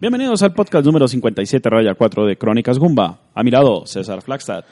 [0.00, 3.20] Bienvenidos al podcast número 57, raya 4 de Crónicas Gumba.
[3.34, 4.64] A mi lado, César Flagstad,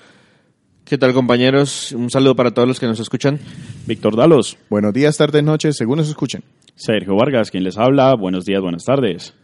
[0.84, 1.92] ¿Qué tal compañeros?
[1.92, 3.38] Un saludo para todos los que nos escuchan.
[3.86, 6.42] Víctor Dalos, Buenos días, tardes, noches, según nos escuchen.
[6.76, 8.14] Sergio Vargas, quien les habla.
[8.14, 9.34] Buenos días, buenas tardes.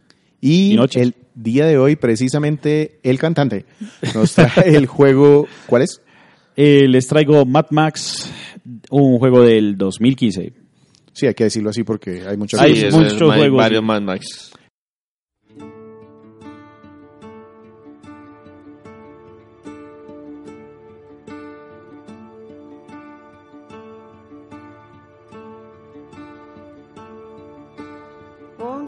[0.40, 1.02] Y, Y noches.
[1.02, 3.66] el día de hoy, precisamente, el cantante
[4.14, 5.46] nos trae el juego.
[5.66, 6.00] ¿Cuál es?
[6.56, 8.32] Eh, les traigo Mad Max,
[8.90, 10.52] un juego del 2015.
[11.12, 13.02] Sí, hay que decirlo así porque hay muchas Hay Sí, cosas.
[13.02, 13.82] es- muchos juegos, Varios.
[13.84, 14.52] Mad Max.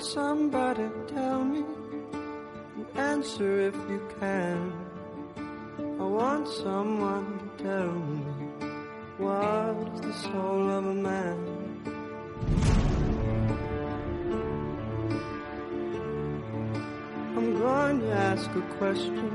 [0.06, 1.64] Somebody tell me
[2.76, 4.72] and answer if you can?
[6.00, 8.22] I want someone to tell me
[9.18, 11.36] what is the soul of a man?
[17.36, 19.26] I'm going to ask a question.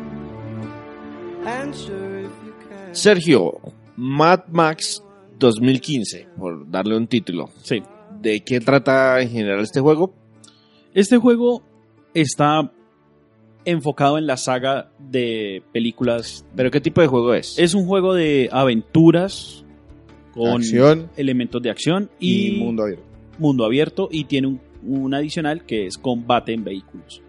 [1.45, 2.93] Answer if you can.
[2.93, 5.03] Sergio, Mad Max
[5.37, 7.49] 2015, por darle un título.
[7.61, 7.83] Sí.
[8.21, 10.20] ¿De qué trata en general este juego?
[10.93, 11.63] Este juego
[12.13, 12.71] está
[13.65, 16.45] enfocado en la saga de películas.
[16.55, 17.57] ¿Pero qué tipo de juego es?
[17.57, 19.63] Es un juego de aventuras
[20.33, 23.03] con Acción elementos de acción y, y, mundo abierto.
[23.37, 27.21] mundo abierto y tiene un, un adicional que es combate en vehículos.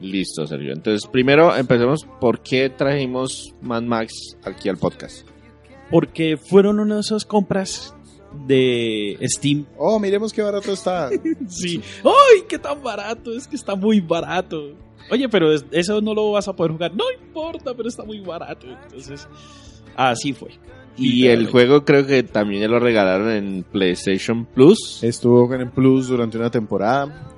[0.00, 0.72] Listo, Sergio.
[0.72, 5.26] Entonces, primero empecemos por qué trajimos Mad Max aquí al podcast.
[5.90, 7.94] Porque fueron una de esas compras
[8.46, 9.66] de Steam.
[9.76, 11.10] Oh, miremos qué barato está.
[11.48, 11.80] Sí.
[12.04, 13.32] ¡Ay, qué tan barato!
[13.36, 14.72] Es que está muy barato.
[15.10, 16.94] Oye, pero es- eso no lo vas a poder jugar.
[16.94, 18.66] No importa, pero está muy barato.
[18.66, 19.26] Entonces,
[19.96, 20.50] así fue.
[20.96, 25.02] Y el juego creo que también ya lo regalaron en PlayStation Plus.
[25.02, 27.28] Estuvo el Plus durante una temporada.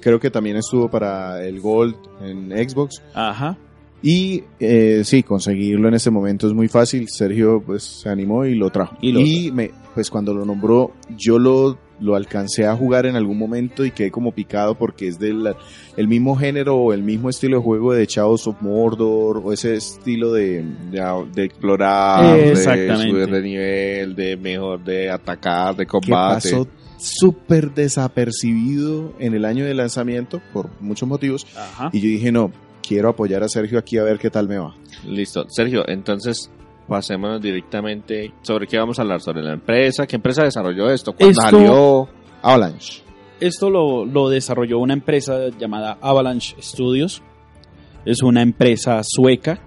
[0.00, 3.02] Creo que también estuvo para el Gold en Xbox.
[3.14, 3.56] Ajá.
[4.02, 7.08] Y eh, sí, conseguirlo en este momento es muy fácil.
[7.08, 8.96] Sergio pues se animó y lo trajo.
[9.00, 13.38] Y lo me, pues cuando lo nombró, yo lo, lo alcancé a jugar en algún
[13.38, 15.54] momento y quedé como picado porque es del
[15.96, 19.74] el mismo género o el mismo estilo de juego de Shadows of Mordor o ese
[19.74, 22.36] estilo de, de, de explorar.
[22.36, 26.50] de subir de nivel, de mejor, de atacar, de combate.
[26.50, 26.68] pasó
[26.98, 31.46] súper desapercibido en el año de lanzamiento por muchos motivos.
[31.56, 31.90] Ajá.
[31.92, 32.52] Y yo dije, no,
[32.86, 34.74] quiero apoyar a Sergio aquí a ver qué tal me va.
[35.06, 35.44] Listo.
[35.48, 36.50] Sergio, entonces
[36.88, 41.30] pasemos directamente sobre qué vamos a hablar, sobre la empresa, qué empresa desarrolló esto, cuándo
[41.40, 42.08] Esto- salió.
[42.42, 43.02] Avalanche.
[43.40, 47.22] Esto lo, lo desarrolló una empresa llamada Avalanche Studios.
[48.04, 49.60] Es una empresa sueca.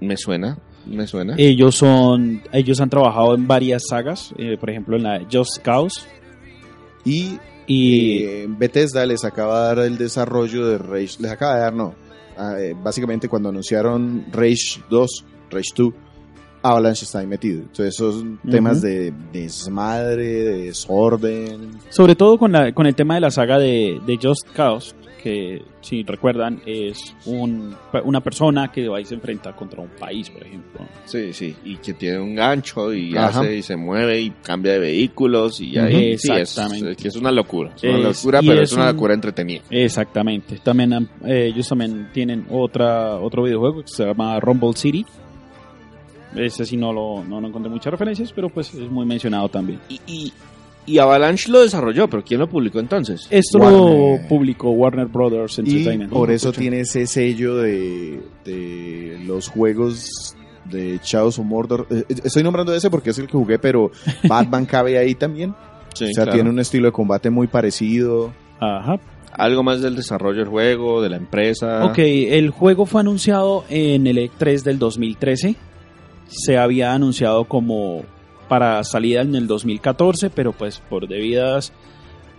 [0.00, 0.56] Me suena,
[0.86, 1.34] me suena.
[1.36, 6.02] Ellos son, ellos han trabajado en varias sagas, eh, por ejemplo en la Just Cause
[7.04, 11.16] Y y eh, Bethesda les acaba de dar el desarrollo de Rage.
[11.20, 11.94] Les acaba de dar, no.
[12.36, 15.94] Ah, eh, básicamente cuando anunciaron Rage 2, Rage 2,
[16.62, 17.60] Avalanche está ahí metido.
[17.60, 21.78] Entonces esos temas de desmadre, de desorden.
[21.90, 25.62] sobre todo con, la, con el tema de la saga de, de Just Cause, que
[25.80, 27.74] si recuerdan es un,
[28.04, 30.80] una persona que va y se enfrenta contra un país, por ejemplo.
[31.04, 31.54] Sí, sí.
[31.64, 33.40] Y que tiene un gancho y Ajá.
[33.40, 36.56] hace y se mueve y cambia de vehículos y ahí sí, es,
[37.16, 37.72] una locura.
[37.76, 39.62] Es una Es- locura, pero es es una un- locura entretenida.
[39.70, 40.58] Exactamente.
[40.62, 45.06] También han- eh, ellos también tienen otra otro videojuego que se llama Rumble City.
[46.34, 49.80] Ese sí no lo no, no encontré muchas referencias, pero pues es muy mencionado también.
[49.88, 50.32] Y, y,
[50.86, 53.26] y Avalanche lo desarrolló, pero ¿quién lo publicó entonces?
[53.30, 53.80] Esto Warner.
[54.22, 56.10] lo publicó Warner Brothers Y Entertainment.
[56.12, 56.60] por eso escucha.
[56.60, 60.34] tiene ese sello de, de los juegos
[60.64, 61.86] de Shadows of Mordor.
[61.90, 63.90] Eh, eh, Estoy nombrando ese porque es el que jugué, pero
[64.28, 65.54] Batman cabe ahí también.
[65.94, 66.32] Sí, o sea, claro.
[66.32, 68.32] tiene un estilo de combate muy parecido.
[68.60, 68.96] Ajá.
[69.34, 71.84] Algo más del desarrollo del juego, de la empresa.
[71.86, 75.56] Ok, el juego fue anunciado en el E3 del 2013.
[76.28, 78.02] Se había anunciado como
[78.48, 81.72] para salida en el 2014, pero pues por debidas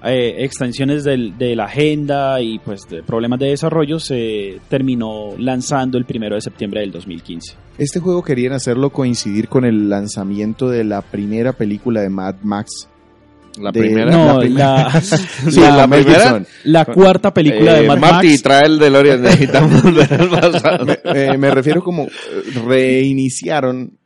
[0.06, 5.98] eh, extensiones del- de la agenda y pues de problemas de desarrollo se terminó lanzando
[5.98, 7.56] el primero de septiembre del 2015.
[7.78, 12.90] Este juego querían hacerlo coincidir con el lanzamiento de la primera película de Mad Max.
[13.58, 14.12] La de- primera.
[14.12, 16.48] No, la primera- la, Sí, la- la Mel primera- Gibson.
[16.66, 18.42] la cuarta película de Eh, Mad Marty, Max.
[18.44, 20.86] trae el DeLorean, necesitamos volver al pasado.
[20.86, 22.08] Me, eh, me refiero como
[22.66, 23.98] reiniciaron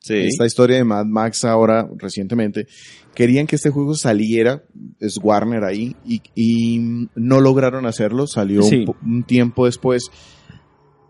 [0.00, 0.14] Sí.
[0.16, 2.66] esta historia de Mad Max ahora recientemente.
[3.14, 4.62] Querían que este juego saliera,
[4.98, 8.76] es Warner ahí, y, y no lograron hacerlo, salió Sí.
[8.78, 10.10] un, po- un tiempo después.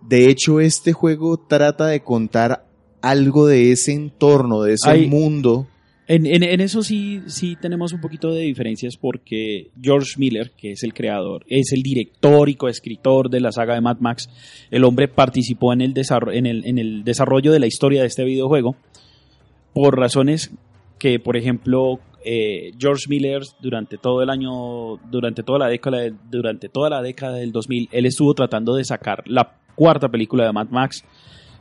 [0.07, 2.67] De hecho, este juego trata de contar
[3.03, 5.69] algo de ese entorno, de ese Hay- mundo
[6.13, 10.73] En, en- en eso sí, sí tenemos un poquito de diferencias porque George Miller, que
[10.73, 14.29] es el creador, es el director y coescritor de la saga de Mad Max.
[14.73, 15.95] El hombre participó en el,
[16.33, 18.75] en, en el desarrollo de la historia de este videojuego
[19.73, 20.51] por razones
[20.99, 25.99] que, por ejemplo, eh, George Miller durante todo el año, durante toda la década,
[26.31, 30.53] durante toda la década del 2000, él estuvo tratando de sacar la cuarta película de
[30.53, 31.05] Mad Max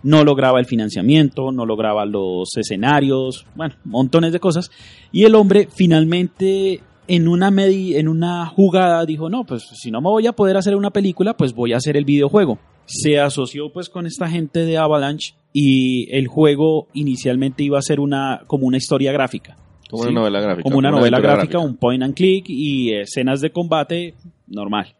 [0.03, 4.71] no lograba el financiamiento, no lograba los escenarios, bueno, montones de cosas.
[5.11, 9.99] Y el hombre finalmente en una, medi- en una jugada dijo, no, pues si no
[10.01, 12.59] me voy a poder hacer una película, pues voy a hacer el videojuego.
[12.85, 17.99] Se asoció pues con esta gente de Avalanche y el juego inicialmente iba a ser
[17.99, 19.57] una, como una historia gráfica.
[19.89, 20.63] Como Sí, una novela gráfica.
[20.63, 24.13] Como una novela gráfica, un point and click y escenas de combate
[24.47, 24.95] normal.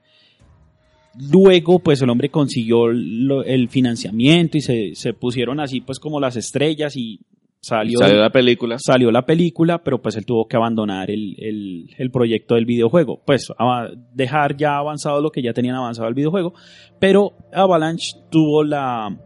[1.32, 6.20] Luego, pues el hombre consiguió lo- el financiamiento y se, se pusieron así, pues como
[6.20, 7.20] las estrellas y
[7.62, 8.78] salió, Salió la película.
[8.80, 13.22] salió la película, pero pues él tuvo que abandonar el, el- el proyecto del videojuego.
[13.26, 13.48] Pues
[14.14, 16.54] dejar ya avanzado lo que ya tenían avanzado el videojuego,
[17.00, 19.18] pero Avalanche tuvo la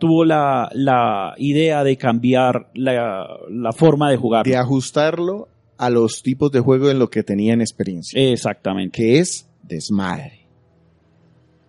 [0.00, 4.44] tuvo la, la idea de cambiar la, la forma de jugar.
[4.44, 8.20] De ajustarlo a los tipos de juego en lo que tenían experiencia.
[8.20, 8.96] Exactamente.
[9.00, 10.43] que es desmadre.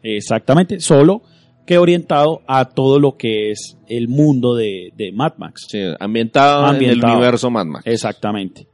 [0.08, 1.24] Exactamente, solo
[1.66, 5.66] que orientado a todo lo que es el mundo de, de Mad Max.
[5.68, 7.14] Sí, ambientado, en Ambientado.
[7.14, 7.88] el universo Mad Max.
[7.88, 8.68] Exactamente.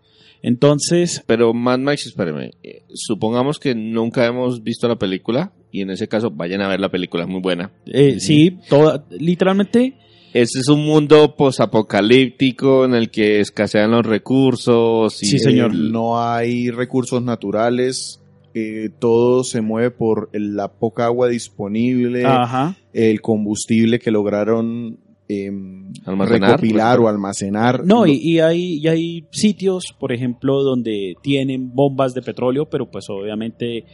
[0.44, 5.92] Entonces, Pero Mad Max, espérame, eh, supongamos que nunca hemos visto la película y en
[5.92, 7.72] ese caso vayan a ver la película, es muy buena.
[7.86, 9.94] eh, sí, toda, literalmente,
[10.34, 15.22] Este es un mundo posapocalíptico en el que escasean los recursos.
[15.22, 15.72] Y Sí, señor.
[15.72, 18.21] el- No hay recursos naturales,
[18.54, 24.98] eh, todo se mueve por el- la poca agua disponible, ajá, el combustible que lograron
[25.34, 27.06] em, Almacenar, recopilar pues.
[27.06, 27.86] o almacenar.
[27.86, 33.06] no, y hay, y hay sitios, por ejemplo, donde tienen bombas de petróleo, pero pues
[33.10, 33.86] obviamente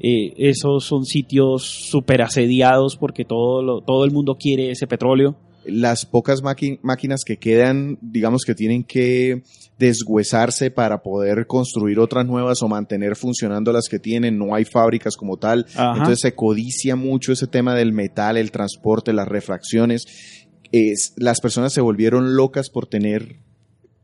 [0.00, 5.36] eh, esos son sitios súper asediados porque todo, lo- todo el mundo quiere ese petróleo.
[5.64, 9.42] Las pocas máquinas que quedan, digamos que tienen que
[9.78, 15.16] deshuesarse para poder construir otras nuevas o mantener funcionando las que tienen, no hay fábricas
[15.16, 15.92] como tal, Ajá.
[15.92, 20.04] entonces se codicia mucho ese tema del metal, el transporte, las refracciones,
[20.70, 23.40] es, las personas se volvieron locas por tener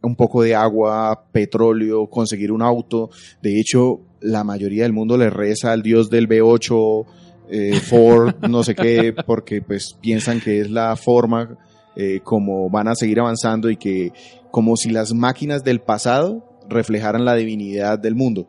[0.03, 3.11] un poco de agua, petróleo, conseguir un auto,
[3.43, 7.07] de hecho la mayoría del mundo le reza al dios del B8,
[7.51, 11.59] eh, Ford, no sé qué, porque pues piensan que es la forma
[11.97, 14.13] eh, como van a seguir avanzando y que
[14.51, 18.49] como si las máquinas del pasado reflejaran la divinidad del mundo.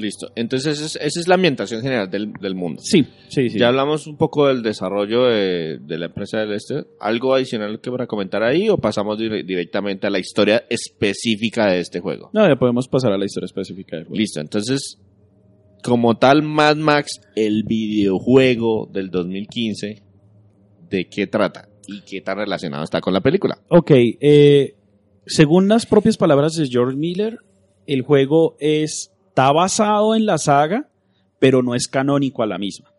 [0.00, 0.30] Listo.
[0.36, 2.80] Entonces, esa es, esa es la ambientación general del, del mundo.
[2.82, 3.58] Sí, sí, sí.
[3.58, 6.84] Ya hablamos un poco del desarrollo de, de la empresa del este.
[7.00, 11.80] ¿Algo adicional que para comentar ahí o pasamos dire- directamente a la historia específica de
[11.80, 12.30] este juego?
[12.32, 14.16] No, ya podemos pasar a la historia específica del juego.
[14.18, 14.40] Listo.
[14.40, 14.98] Entonces,
[15.82, 20.02] como tal, Mad Max, el videojuego del 2015,
[20.90, 21.68] ¿de qué trata?
[21.86, 23.58] ¿Y qué tan relacionado está con la película?
[23.68, 24.74] Ok, eh,
[25.26, 27.38] según las propias palabras de George Miller,
[27.86, 30.90] el juego es- está basado en la saga,
[31.38, 32.90] pero no es canónico a la misma.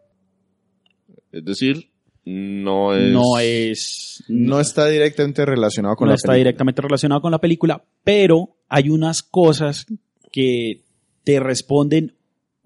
[1.31, 1.91] Es decir,
[2.25, 3.11] no es...
[3.11, 4.23] No es...
[4.29, 6.37] No está directamente relacionado con no la está película.
[6.49, 9.85] directamente relacionado con la película, pero hay unas cosas
[10.31, 10.83] que
[11.23, 12.15] te responden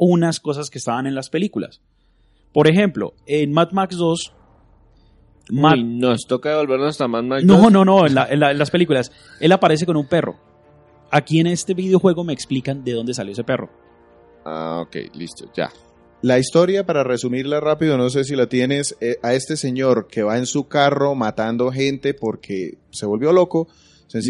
[0.04, 1.82] unas cosas que estaban en las películas.
[2.54, 4.34] Por ejemplo, en Mad Max 2,
[5.50, 7.44] Mad- Uy, nos toca devolvernos hasta Mad Max.
[7.44, 7.72] no, 2.
[7.72, 10.40] no, no, en, la- en la- en las películas, él aparece con un perro.
[11.12, 13.70] Aquí en este videojuego me explican de dónde salió ese perro.
[14.46, 15.70] Ah, ok, listo, ya.
[16.22, 20.24] La historia, para resumirla rápido, no sé si la tienes, eh, a este señor que
[20.24, 23.68] va en su carro matando gente porque se volvió loco,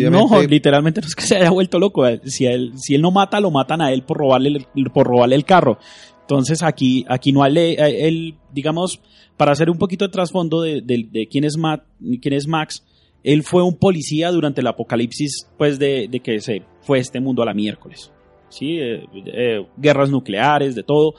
[0.10, 2.04] No, literalmente no es que se haya vuelto loco.
[2.26, 5.78] Si él, no mata, lo matan a él por robarle el, por robarle el carro.
[6.22, 9.02] Entonces aquí, aquí no hay eh, él, digamos,
[9.36, 11.84] para hacer un poquito de trasfondo de, quién es Matt,
[12.22, 12.84] quién es Max,
[13.24, 17.42] él fue un policía durante el apocalipsis, pues, de, de que se fue este mundo
[17.42, 18.12] a la miércoles.
[18.50, 21.16] Sí, Eh, eh, guerras nucleares, de todo.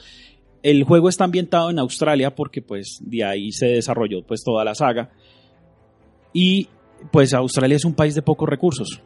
[0.62, 4.74] El juego está ambientado en Australia porque, pues, de ahí se desarrolló, pues, toda la
[4.74, 5.10] saga.
[6.32, 6.68] Y,
[7.10, 9.02] pues, Australia es un país de pocos recursos.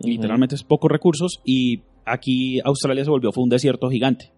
[0.00, 4.32] Literalmente es pocos recursos y aquí Australia se volvió fue un desierto gigante.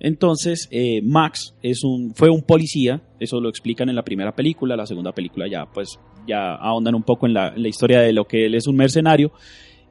[0.00, 4.76] Entonces, eh, Max es un, fue un policía, eso lo explican en la primera película,
[4.76, 8.12] la segunda película ya pues ya ahondan un poco en la, en la historia de
[8.12, 9.30] lo que él es un mercenario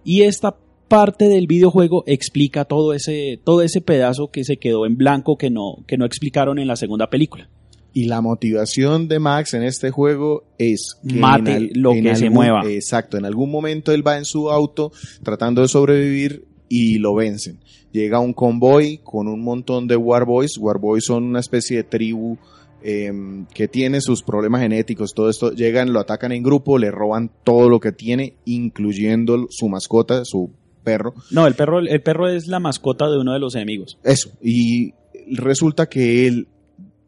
[0.03, 0.57] y esta
[0.89, 5.49] parte del videojuego explica todo ese, todo ese pedazo que se quedó en blanco que
[5.49, 7.49] no, que no explicaron en la segunda película.
[7.93, 12.29] Y la motivación de Max en este juego es que Mate al- lo que se
[12.29, 12.63] mueva.
[12.69, 14.91] Exacto, en algún momento él va en su auto
[15.23, 17.59] tratando de sobrevivir y lo vencen.
[17.91, 20.57] Llega un convoy con un montón de Warboys.
[20.57, 22.37] Warboys son una especie de tribu
[22.81, 25.51] em, que tiene sus problemas genéticos, todo esto.
[25.51, 30.49] Llegan, lo atacan en grupo, le roban todo lo que tiene, incluyendo su mascota, su
[30.83, 31.13] perro.
[31.29, 33.97] No, el perro, el perro es la mascota de uno de los enemigos.
[34.03, 34.31] Eso.
[34.41, 34.93] Y
[35.29, 36.47] resulta que él,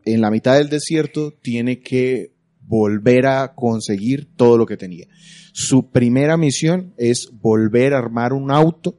[0.06, 2.34] en la mitad del desierto, tiene que
[2.66, 5.08] volver a conseguir todo lo que tenía.
[5.54, 8.98] Su primera misión es volver a armar un auto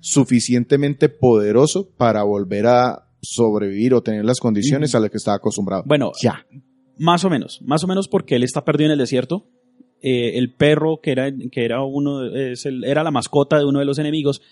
[0.00, 5.84] suficientemente poderoso para volver a sobrevivir o tener las condiciones a las que estaba acostumbrado.
[5.86, 6.44] Bueno, ya.
[6.98, 9.46] Más o menos, más o menos porque él está perdido en el desierto.
[10.02, 13.78] Eh, el perro que era, que era uno, es el- era la mascota de uno
[13.78, 14.42] de los enemigos.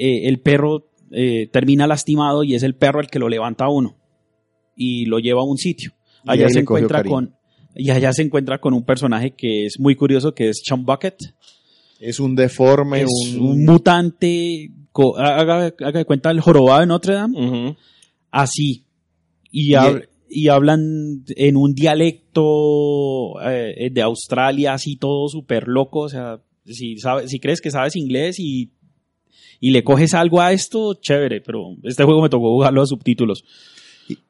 [0.00, 3.70] eh, el perro eh, termina lastimado y es el perro el que lo levanta a
[3.70, 3.96] uno
[4.78, 5.92] y lo lleva a un sitio.
[6.24, 7.34] Allá se encuentra con
[7.74, 11.16] y allá se encuentra con un personaje que es muy curioso que es Chum Bucket.
[12.00, 14.70] Es un deforme, Es un, un mutante,
[15.18, 17.76] haga, haga de cuenta el jorobado de Notre Dame,
[18.30, 18.84] así.
[19.50, 26.00] Y, Y- hab- y hablan en un dialecto eh, de Australia, así todo súper loco.
[26.00, 28.70] O sea, si, sabes, si crees que sabes inglés y,
[29.60, 33.44] y le coges algo a esto, chévere, pero este juego me tocó jugarlo a subtítulos.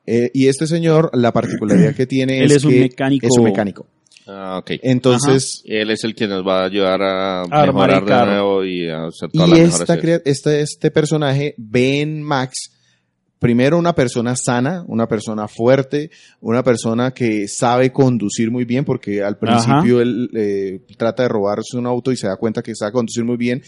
[0.06, 3.26] Eh, y este señor, la particularidad que tiene Él es, es un que mecánico.
[3.26, 3.86] es un mecánico.
[4.26, 4.72] Ah, ok.
[4.82, 8.88] Entonces, Él es el que nos va a ayudar a, mejorar el de nuevo y
[8.88, 9.94] a hacer todas y las esta,
[10.24, 12.72] este, este personaje ve en Max
[13.38, 19.22] primero una persona sana, una persona fuerte, una persona que sabe conducir muy bien, porque
[19.22, 22.92] al principio él eh, trata de robarse un auto y se da cuenta que sabe
[22.92, 23.62] conducir muy bien.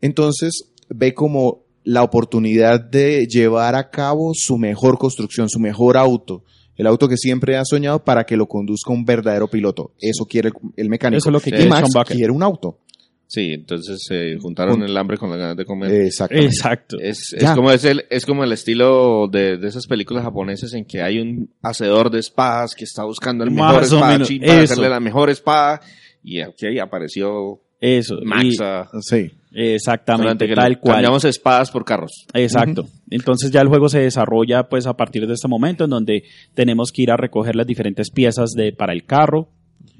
[0.00, 6.44] Entonces ve como la oportunidad de llevar a cabo su mejor construcción, su mejor auto.
[6.76, 9.92] El auto que siempre ha soñado para que lo conduzca un verdadero piloto.
[9.98, 11.18] Eso quiere el, el mecánico.
[11.18, 12.78] Eso es lo que y quiere Max quiere un auto.
[13.26, 15.90] Sí, entonces se juntaron Un- el hambre con las ganas de comer.
[15.92, 16.48] Exactamente.
[16.54, 16.96] Exacto.
[17.00, 21.00] Es, como es el, es como el estilo de, de esas películas japonesas en que
[21.02, 24.72] hay un hacedor de espadas que está buscando el Más mejor espadachín para eso.
[24.74, 25.80] hacerle la mejor espada
[26.22, 28.16] y aquí apareció Eso.
[28.24, 29.30] Max y- a- Sí.
[29.52, 30.94] Exactamente, que tal cual.
[30.96, 32.26] cambiamos espadas por carros.
[32.34, 32.86] Exacto.
[33.10, 36.24] Entonces ya el juego se desarrolla pues a partir de este momento en donde
[36.54, 39.48] tenemos que ir a recoger las diferentes piezas de para el carro.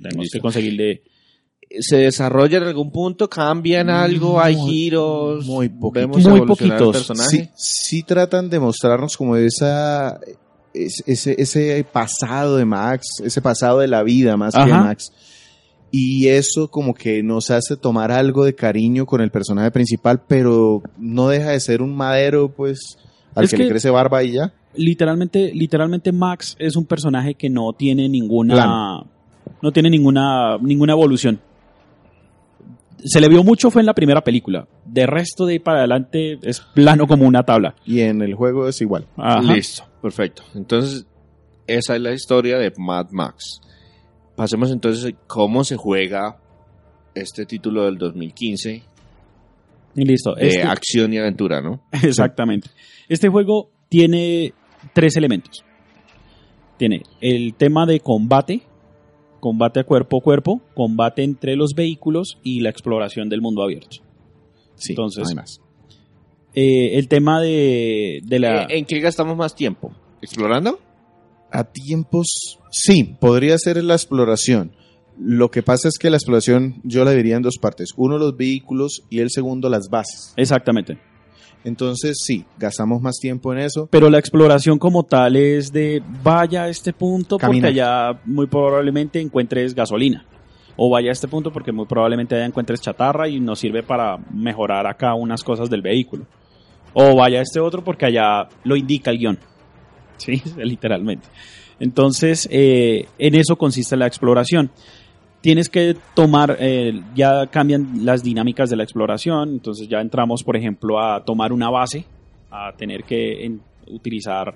[0.03, 0.39] Tenemos Listo.
[0.39, 1.03] que conseguirle
[1.81, 6.01] se desarrolla en algún punto, cambian algo, hay Muy- giros, muy poquito.
[6.09, 7.29] vemos Muy evolucionar poquitos.
[7.29, 10.19] Sí, sí tratan de mostrarnos como esa
[10.73, 14.73] es- ese, ese pasado de Max, ese pasado de la vida más que de.
[14.73, 15.13] Max.
[15.91, 20.83] Y eso como que nos hace tomar algo de cariño con el personaje principal, pero
[20.99, 22.99] no deja de ser un madero, pues,
[23.35, 24.53] al Es que, que- le crece barba y ya.
[24.75, 29.03] literalmente literalmente Max es un personaje que no tiene ninguna
[29.63, 31.41] no tiene ninguna ninguna evolución.
[33.05, 34.67] Se le vio mucho fue en la primera película.
[34.85, 37.75] De resto de ahí para adelante es plano como una tabla.
[37.87, 39.07] Y en el juego es igual.
[39.17, 39.41] Ajá.
[39.55, 40.43] Listo, perfecto.
[40.55, 41.07] Entonces,
[41.67, 43.61] esa es la historia de Mad Max.
[44.39, 46.39] Pasemos entonces a cómo se juega
[47.15, 48.83] este título del 2015
[49.97, 50.35] Y listo.
[50.35, 51.83] de Este- acción y aventura, ¿no?
[52.05, 52.71] Exactamente.
[53.09, 54.55] Este juego tiene
[54.95, 55.65] tres elementos.
[56.77, 58.63] Tiene el tema de combate,
[59.41, 63.97] combate a cuerpo a cuerpo, combate entre los vehículos y la exploración del mundo abierto.
[64.77, 65.61] Sí, Entonces- no hay más.
[66.55, 68.63] Eh, el tema de, de la...
[68.65, 69.93] Eh, ¿En qué gastamos más tiempo?
[70.23, 70.79] ¿Explorando?
[71.51, 74.73] A tiempos, sí, podría ser la exploración.
[75.19, 77.91] Lo que pasa es que la exploración yo la diría en dos partes.
[77.97, 80.33] Uno, los vehículos y el segundo, las bases.
[80.37, 80.99] Exactamente.
[81.65, 83.89] Entonces, sí, gastamos más tiempo en eso.
[83.91, 89.21] Pero la exploración como tal es de vaya a este punto porque allá muy probablemente
[89.21, 90.25] encuentres gasolina.
[90.77, 94.17] O vaya a este punto porque muy probablemente allá encuentres chatarra y nos sirve para
[94.33, 96.27] mejorar acá unas cosas del vehículo.
[96.95, 99.39] O vaya a este otro porque allá lo indica el guion.
[100.25, 101.27] Sí, literalmente.
[101.81, 104.71] Entonces, eh, en eso consiste la exploración.
[105.41, 110.57] Tienes que tomar, eh, ya cambian las dinámicas de la exploración, entonces ya entramos, por
[110.57, 112.05] ejemplo, a tomar una base,
[112.51, 113.49] a tener que
[113.87, 114.53] utilizar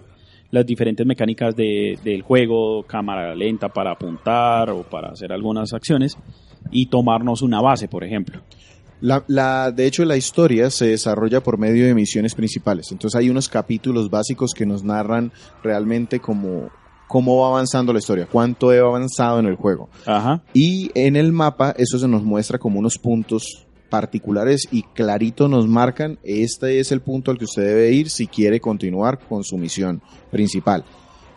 [0.51, 6.19] las diferentes mecánicas de- del juego, cámara lenta para apuntar o para hacer algunas acciones,
[6.73, 8.41] y tomarnos una base, por ejemplo.
[9.03, 12.91] La, la- de hecho, la historia se desarrolla por medio de misiones principales.
[12.93, 15.31] Entonces hay unos capítulos básicos que nos narran
[15.63, 16.71] realmente cómo,
[17.09, 19.91] cómo va avanzando la historia, cuánto he avanzado en el juego.
[20.07, 20.43] Ajá.
[20.55, 25.69] Y en el mapa eso se nos muestra como unos puntos particulares y clarito nos
[25.69, 29.59] marcan, este es el punto al que usted debe ir si quiere continuar con su
[29.59, 30.83] misión principal.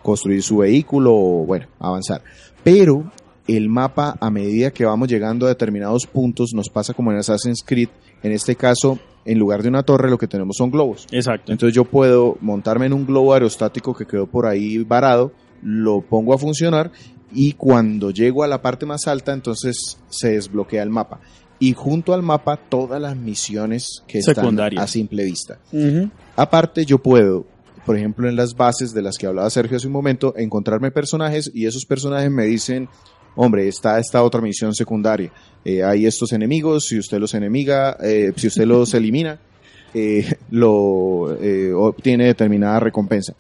[0.01, 2.22] construir su vehículo o, bueno, avanzar.
[2.63, 3.12] Pero
[3.48, 7.64] el mapa, a medida que vamos llegando a determinados puntos, nos pasa como en Assassin's
[7.66, 7.90] Creed.
[8.24, 11.08] En este caso, en lugar de una torre, lo que tenemos son globos.
[11.12, 11.52] Exacto.
[11.52, 16.34] Entonces yo puedo montarme en un globo aerostático que quedó por ahí varado, lo pongo
[16.34, 16.92] a funcionar
[17.34, 21.20] y cuando llego a la parte más alta, entonces se desbloquea el mapa.
[21.60, 25.60] Y junto al mapa, todas las misiones que están a simple vista.
[26.36, 27.46] Aparte, yo puedo,
[27.86, 31.52] por ejemplo, en las bases de las que hablaba Sergio hace un momento, encontrarme personajes
[31.54, 32.90] y esos personajes me dicen,
[33.36, 35.32] hombre, está esta otra misión secundaria.
[35.63, 39.39] Eh, hay estos enemigos, si usted los enemiga, eh, si usted los elimina,
[39.94, 43.34] eh, lo eh, obtiene determinada recompensa.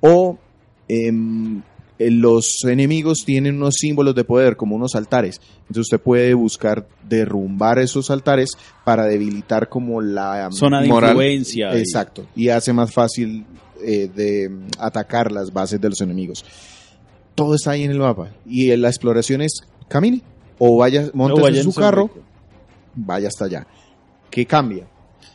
[0.00, 0.38] O
[0.88, 1.60] em,
[1.98, 5.40] eh, los enemigos tienen unos símbolos de poder, como unos altares.
[5.62, 8.50] Entonces usted puede buscar derrumbar esos altares
[8.84, 11.10] para debilitar como la Zona de Moral.
[11.10, 11.76] influencia.
[11.76, 12.26] Exacto.
[12.36, 13.44] Y hace más fácil
[13.84, 16.44] eh, de mm, atacar las bases de los enemigos.
[17.38, 18.30] Todo está ahí en el mapa.
[18.44, 20.22] Y la exploración es camine.
[20.58, 22.10] O vaya, monte en su carro,
[22.96, 23.64] vaya hasta allá.
[24.28, 24.88] ¿Qué cambia?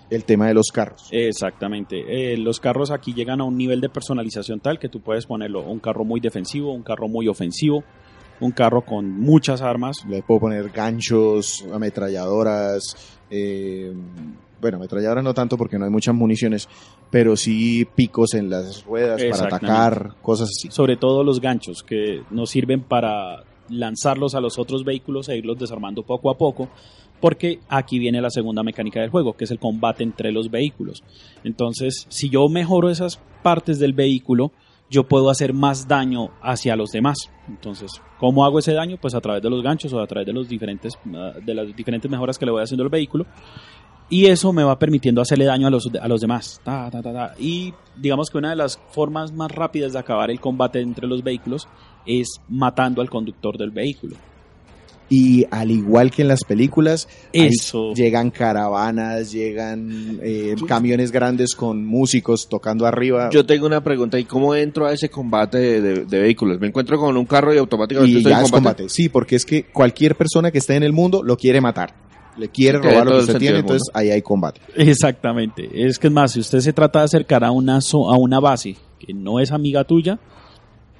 [0.10, 1.08] El tema de los carros.
[1.12, 2.34] Exactamente.
[2.34, 5.62] Eh, los carros aquí llegan a un nivel de personalización tal que tú puedes ponerlo
[5.62, 7.86] un carro muy defensivo, un carro muy ofensivo,
[8.40, 10.06] un carro con muchas armas.
[10.08, 12.96] Le puedo poner ganchos, ametralladoras.
[13.30, 13.94] eh,
[14.64, 16.70] bueno, ametralladoras no tanto porque no hay muchas municiones,
[17.12, 20.72] pero sí picos en las ruedas para atacar, cosas así.
[20.72, 25.60] Sobre todo los ganchos que nos sirven para lanzarlos a los otros vehículos e irlos
[25.60, 26.70] desarmando poco a poco.
[27.20, 31.04] Porque aquí viene la segunda mecánica del juego, que es el combate entre los vehículos.
[31.44, 34.52] Entonces, si yo mejoro esas partes del vehículo,
[34.90, 37.32] yo puedo hacer más daño hacia los demás.
[37.48, 38.98] Entonces, ¿cómo hago ese daño?
[39.02, 41.76] Pues a través de los ganchos o a través de los diferentes ah, de las
[41.76, 43.26] diferentes mejoras que le voy haciendo al vehículo.
[44.10, 46.62] Y eso me va permitiendo hacerle daño a los, a los demás.
[47.40, 51.24] Y digamos que una de las formas más rápidas de acabar el combate entre los
[51.24, 51.68] vehículos
[52.06, 54.16] es matando al conductor del vehículo.
[55.10, 57.94] Y al igual que en las películas, Eso.
[57.94, 63.30] llegan caravanas, llegan eh, camiones grandes con músicos tocando arriba.
[63.32, 66.60] Yo tengo una pregunta, ¿y cómo entro a ese combate de, de- de vehículos?
[66.60, 68.90] ¿Me encuentro con un carro y automáticamente y estoy ya en es combate?
[68.90, 71.94] Sí, porque es que cualquier persona que esté en el mundo lo quiere matar.
[72.38, 74.60] Le quiere robar lo que usted tiene, entonces ahí hay combate.
[74.76, 75.70] Exactamente.
[75.88, 78.40] Es que es más, si usted se trata de acercar a una, zo- a una
[78.40, 80.18] base que no es amiga tuya,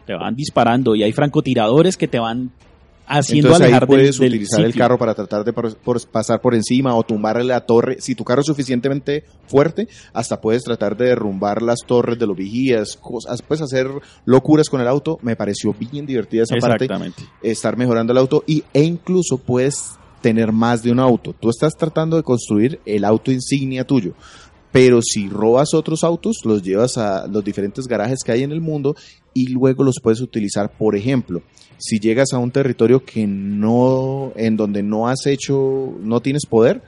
[0.06, 2.52] te van disparando y hay francotiradores que te van
[3.06, 6.42] haciendo Entonces ahí alejar puedes del utilizar el carro para tratar de por- por- pasar
[6.42, 7.98] por encima o tumbarle la torre.
[8.00, 12.36] Si tu carro es suficientemente fuerte, hasta puedes tratar de derrumbar las torres de los
[12.38, 13.88] vigías, cosas, puedes hacer
[14.26, 15.20] locuras con el auto.
[15.22, 16.86] Me pareció bien divertida esa parte.
[16.86, 17.24] Exactamente.
[17.42, 21.36] estar mejorando el auto y, e incluso puedes tener más de un auto.
[21.38, 24.14] Tú estás tratando de construir el auto insignia tuyo,
[24.72, 28.62] pero si robas otros autos, los llevas a los diferentes garajes que hay en el
[28.62, 28.96] mundo
[29.34, 30.72] y luego los puedes utilizar.
[30.72, 31.42] Por ejemplo,
[31.78, 36.82] si llegas a un territorio que no, en donde no has hecho, no tienes poder,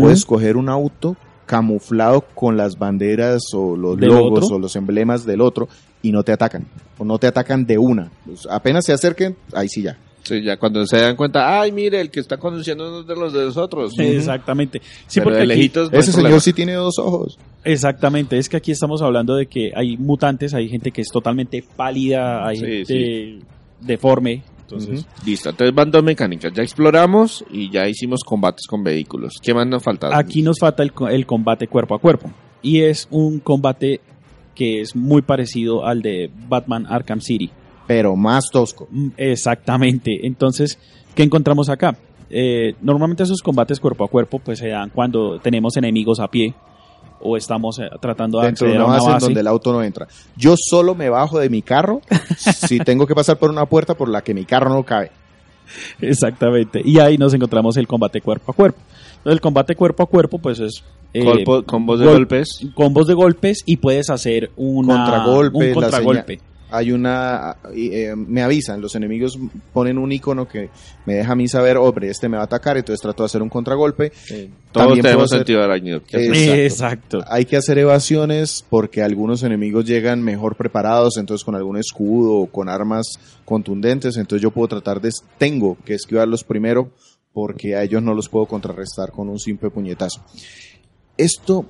[0.00, 4.56] puedes coger un auto camuflado con las banderas o los ¿Del logos otro?
[4.56, 5.68] o los emblemas del otro
[6.02, 6.66] y no te atacan.
[6.98, 8.10] O no te atacan de una.
[8.24, 9.98] Pues apenas se acerquen, ahí sí ya.
[10.22, 13.32] Sí, ya cuando se dan cuenta, ay, mire, el que está conduciendo es de los
[13.32, 13.92] de nosotros.
[13.98, 14.80] Exactamente.
[15.08, 16.28] Sí, Pero porque de aquí- lejitos no Ese problema.
[16.30, 17.38] señor sí tiene dos ojos.
[17.64, 21.64] Exactamente, es que aquí estamos hablando de que hay mutantes, hay gente que es totalmente
[21.76, 23.38] pálida, hay Sí, gente
[23.80, 26.52] deforme, entonces Listo, entonces van dos mecánicas.
[26.54, 29.34] Ya exploramos y ya hicimos combates con vehículos.
[29.42, 30.16] ¿Qué más nos falta?
[30.16, 32.30] aquí nos falta el, co- el combate cuerpo a cuerpo
[32.62, 34.00] y es un combate
[34.54, 37.50] que es muy parecido al de Batman Arkham City.
[37.86, 38.86] Pero más tosco.
[38.90, 40.78] Mm, Exactamente, entonces,
[41.14, 41.96] ¿qué encontramos acá?
[42.30, 46.54] Eh, normalmente esos combates cuerpo a cuerpo pues se dan cuando tenemos enemigos a pie
[47.22, 49.26] o estamos eh, tratando de Dentro de acceder una a base una en base.
[49.26, 50.06] donde el auto no entra.
[50.36, 52.00] Yo solo me bajo de mi carro
[52.36, 55.10] si tengo que pasar por una puerta por la que mi carro no cabe.
[56.00, 56.80] Exactamente.
[56.84, 58.78] Y ahí nos encontramos el combate cuerpo a cuerpo.
[59.18, 60.82] Entonces, el combate cuerpo a cuerpo, pues es.
[61.14, 62.48] eh, Colpo- combos de gol- golpes.
[62.74, 66.40] Combos de golpes y puedes hacer una, Contragolpe, un la contragolpe.
[66.72, 69.38] Hay una, eh, me avisan, los enemigos
[69.72, 70.70] ponen un icono que
[71.06, 73.42] me deja a mí saber, hombre, este me va a atacar, entonces trato de hacer
[73.42, 74.10] un contragolpe.
[74.72, 76.02] Todos tenemos hacer- sentido arañido.
[76.02, 76.60] ¿Qué Eh, hacer?
[76.60, 77.24] Exacto.
[77.28, 82.46] Hay que hacer evasiones porque algunos enemigos llegan mejor preparados, entonces con algún escudo o
[82.46, 83.06] con armas
[83.44, 86.90] contundentes, entonces yo puedo tratar de, tengo que esquivarlos primero
[87.34, 90.22] porque a ellos no los puedo contrarrestar con un simple puñetazo.
[91.16, 91.66] Esto,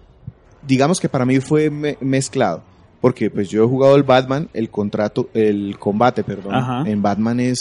[0.66, 2.62] digamos que para mí fue me- mezclado,
[3.02, 6.84] porque pues yo he jugado el Batman, el contrato, el combate, perdón, Ajá.
[6.88, 7.58] en Batman es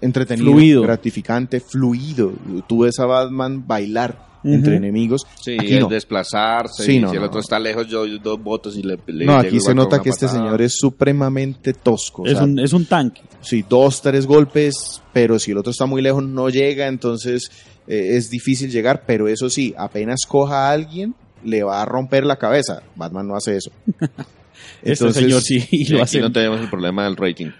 [0.00, 0.82] entretenido, Fluido.
[0.82, 2.32] gratificante, fluido.
[2.66, 5.26] Tú ves a Batman bailar entre enemigos.
[5.42, 5.88] Sí, Aquí es no.
[5.88, 6.84] desplazarse.
[6.84, 7.26] Sí, y no, si el no.
[7.28, 10.10] otro está lejos, yo doy dos votos y le, le No, aquí se nota que
[10.10, 12.22] este señor es supremamente tosco.
[12.22, 13.22] o Es sea, un, es un tanque.
[13.40, 17.50] sí, dos, tres golpes, pero si el otro está muy lejos no llega, entonces
[17.88, 21.14] eh, es difícil llegar, pero eso sí, apenas coja a alguien,
[21.44, 22.82] le va a romper la cabeza.
[22.94, 23.70] Batman no hace eso.
[24.82, 26.20] Este señor sí Y lo aquí hace.
[26.20, 27.50] no tenemos el problema del rating.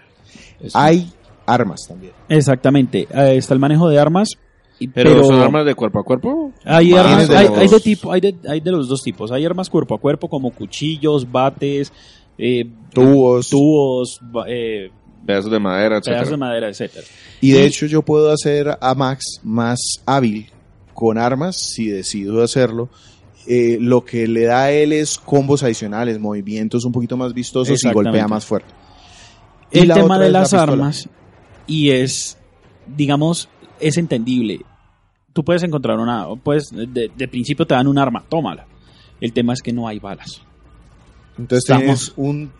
[0.61, 1.09] Es- Hay
[1.45, 2.13] armas también.
[2.29, 3.07] Exactamente.
[3.13, 4.29] Eh, está el manejo de armas.
[4.79, 6.51] y- pero, son armas de cuerpo a cuerpo.
[6.63, 9.01] Hay Más armas, de hay, los- hay de tipo, hay de, hay de los dos
[9.01, 9.31] tipos.
[9.31, 11.91] Hay armas cuerpo a cuerpo como cuchillos, bates,
[12.37, 13.49] eh, Tubos.
[13.49, 14.91] tubos, eh,
[15.25, 16.15] pedazos de madera, etcétera.
[16.17, 17.07] pedazos de madera, etcétera.
[17.41, 20.49] Y de hecho yo puedo hacer a Max más hábil
[20.93, 22.89] con armas si decido hacerlo.
[23.47, 27.81] Eh, lo que le da a él es combos adicionales, movimientos un poquito más vistosos
[27.83, 28.73] y golpea más fuerte.
[29.71, 31.09] Y El tema de la las armas
[31.65, 32.37] y es,
[32.95, 33.47] digamos,
[33.79, 34.61] es entendible.
[35.33, 38.65] Tú puedes encontrar una, pues de, de principio te dan un arma, tómala.
[39.21, 40.41] El tema es que no hay balas.
[41.37, 42.51] Entonces Estamos- tienes un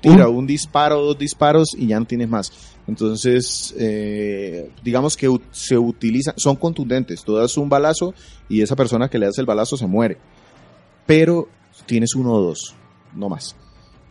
[0.00, 2.52] tira, un disparo, dos disparos y ya no tienes más.
[2.88, 7.22] Entonces, eh, digamos que se utilizan, son contundentes.
[7.22, 8.12] Tú das un balazo
[8.48, 10.18] y esa persona que le das el balazo se muere.
[11.06, 11.48] Pero
[11.86, 12.74] tienes uno o dos,
[13.14, 13.56] no más.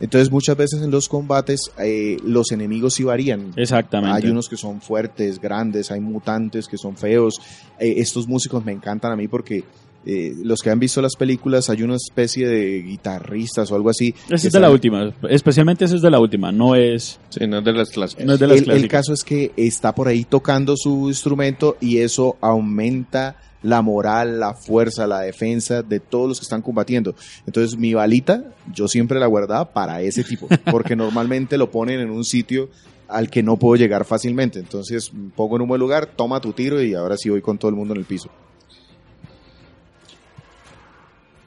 [0.02, 3.52] Entonces muchas veces en los combates eh, los enemigos sí varían.
[3.54, 4.16] Exactamente.
[4.16, 7.40] Hay unos que son fuertes, grandes, hay mutantes que son feos.
[7.78, 9.62] Eh, estos músicos me encantan a mí porque
[10.04, 14.12] eh, los que han visto las películas hay una especie de guitarristas o algo así.
[14.28, 17.58] Que es de la última, especialmente ese es de la última, no es, Sí, no
[17.58, 18.26] es de las clásicas.
[18.26, 21.98] no es de las el, caso es que está por ahí tocando su instrumento y
[21.98, 27.14] eso aumenta la moral, la fuerza, la defensa de todos los que están combatiendo.
[27.46, 32.10] Entonces mi balita yo siempre la guardaba para ese tipo, porque normalmente lo ponen en
[32.10, 32.70] un sitio
[33.08, 34.58] al que no puedo llegar fácilmente.
[34.58, 37.68] Entonces pongo en un buen lugar, toma tu tiro y ahora sí voy con todo
[37.68, 38.30] el mundo en el piso.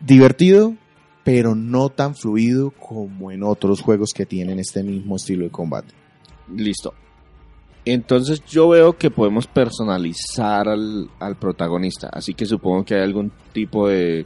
[0.06, 0.74] Divertido,
[1.24, 5.94] pero no tan fluido como en otros juegos que tienen este mismo estilo de combate.
[6.56, 6.94] Listo.
[7.86, 12.10] Entonces yo veo que podemos personalizar al, al protagonista.
[12.12, 14.26] Así que supongo que hay algún tipo de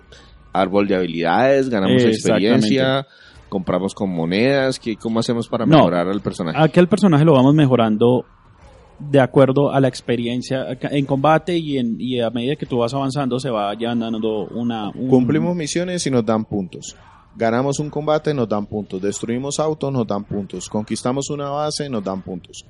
[0.53, 3.05] árbol de habilidades, ganamos experiencia,
[3.49, 4.79] compramos con monedas.
[4.79, 5.77] ¿qué, ¿Cómo hacemos para No.
[5.77, 6.57] mejorar al personaje?
[6.57, 8.25] Aquí el personaje lo vamos mejorando
[8.99, 12.93] de acuerdo a la experiencia en combate y, en, y a medida que tú vas
[12.93, 14.89] avanzando se va ya dando una...
[14.89, 16.95] un- Cumplimos misiones y nos dan puntos.
[17.35, 19.01] Ganamos un combate, nos dan puntos.
[19.01, 20.67] Destruimos autos, nos dan puntos.
[20.67, 22.65] Conquistamos una base, nos dan puntos.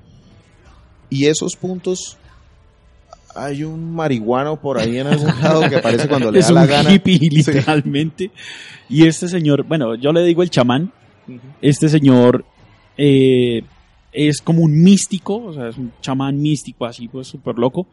[1.09, 2.17] Y esos puntos,
[3.35, 6.61] hay un marihuano por ahí en algún lado que aparece cuando le es da la
[6.63, 6.93] un gana.
[6.93, 8.29] hippie literalmente.
[8.89, 10.91] Y este señor, bueno, yo le digo el chamán,
[11.61, 12.45] este señor
[12.97, 13.63] eh,
[14.11, 17.87] es como un místico, o sea, es un chamán místico así, pues súper loco.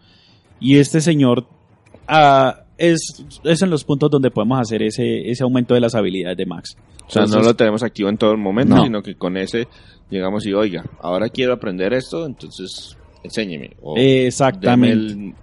[0.60, 1.46] Y este señor
[2.08, 6.36] ah, es, es en los puntos donde podemos hacer ese, ese aumento de las habilidades
[6.36, 6.76] de Max.
[7.06, 8.84] o sea, no lo tenemos activo en todo el momento, No.
[8.84, 9.68] sino que con ese
[10.10, 13.76] llegamos y, oiga, ahora quiero aprender esto, entonces enséñeme.
[13.82, 15.12] O Exactamente.
[15.12, 15.34] el,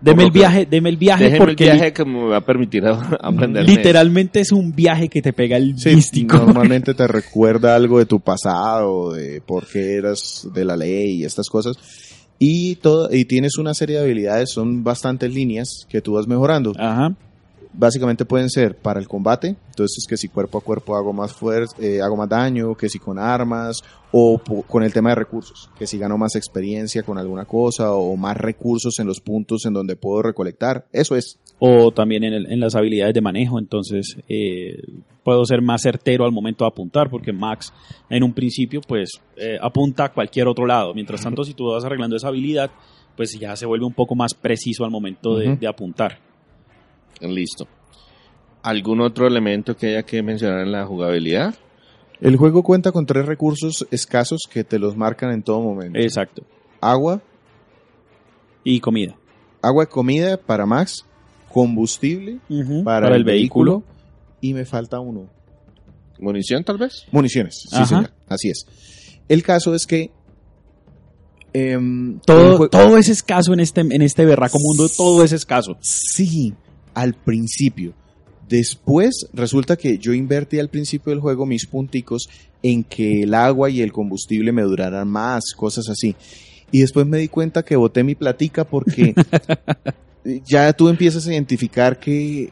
[0.00, 2.84] Deme el viaje, deme el viaje déjeme el porque viaje que me va a permitir
[2.86, 3.64] a- aprender.
[3.68, 6.36] literalmente es un viaje que te pega el Sí, místico.
[6.38, 11.24] normalmente te recuerda algo de tu pasado, de por qué eras de la ley y
[11.24, 11.76] estas cosas.
[12.38, 16.72] Y, todo, y tienes una serie de habilidades, son bastantes líneas que tú vas mejorando.
[16.78, 17.14] Ajá.
[17.72, 21.74] Básicamente pueden ser para el combate, entonces que si cuerpo a cuerpo hago más fuerza,
[22.02, 23.80] hago más daño, que si con armas
[24.12, 28.16] o con el tema de recursos, que si gano más experiencia con alguna cosa o
[28.16, 31.38] más recursos en los puntos en donde puedo recolectar, eso es.
[31.60, 34.82] o también en, el- en las habilidades de manejo, entonces eh,
[35.22, 37.72] puedo ser más certero al momento de apuntar, porque Max
[38.08, 41.84] en un principio pues eh, apunta a cualquier otro lado, mientras tanto si tú vas
[41.84, 42.70] arreglando esa habilidad,
[43.16, 46.18] pues ya se vuelve un poco más preciso al momento de apuntar.
[47.20, 47.66] Listo.
[48.62, 51.54] ¿Algún otro elemento que haya que mencionar en la jugabilidad?
[52.20, 55.98] El juego cuenta con tres recursos escasos que te los marcan en todo momento.
[55.98, 56.42] Exacto.
[56.80, 57.22] Agua,
[58.64, 59.16] Y comida.
[59.62, 61.06] agua y comida para Max,
[61.52, 62.38] combustible
[62.84, 63.82] para, el, vehículo,
[64.40, 65.28] y me falta uno.
[66.18, 67.06] ¿Munición tal vez?
[67.10, 67.86] Municiones, sí Ajá.
[67.86, 68.66] señor, así es.
[69.28, 70.10] El caso es que
[71.54, 75.76] em, Todo, todo es escaso en este, en este berraco mundo, todo es escaso.
[75.80, 76.52] Sí,
[76.94, 77.92] al principio.
[78.48, 82.28] Después resulta que yo invertí al principio del juego mis punticos
[82.62, 86.16] en que el agua y el combustible me duraran más, cosas así.
[86.72, 89.14] Y después me di cuenta que boté mi platica porque
[90.46, 92.50] ya tú empiezas a identificar que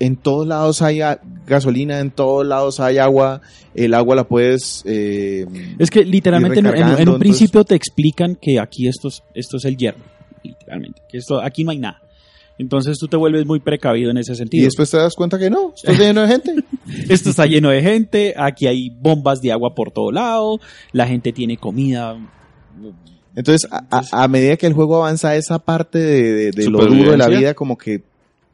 [0.00, 1.00] en todos lados hay
[1.46, 3.40] gasolina, en todos lados hay agua,
[3.74, 4.82] el agua la puedes...
[4.86, 5.46] eh,
[5.78, 9.08] Es que literalmente en, en- en recargando, un entonces- principio te explican que aquí esto
[9.08, 10.00] es, esto es el hierro,
[10.42, 11.00] literalmente.
[11.08, 12.00] Que esto, aquí no hay nada.
[12.58, 14.64] Entonces tú te vuelves muy precavido en ese Y sentido.
[14.64, 16.54] después te das cuenta que no, estás lleno de gente.
[17.08, 20.60] Esto está lleno de gente, aquí hay bombas de agua por todo lado,
[20.92, 22.16] la gente tiene comida.
[23.36, 26.84] Entonces, a, a- a medida que el juego avanza, esa parte de, de- de lo
[26.86, 28.02] duro de la vida como que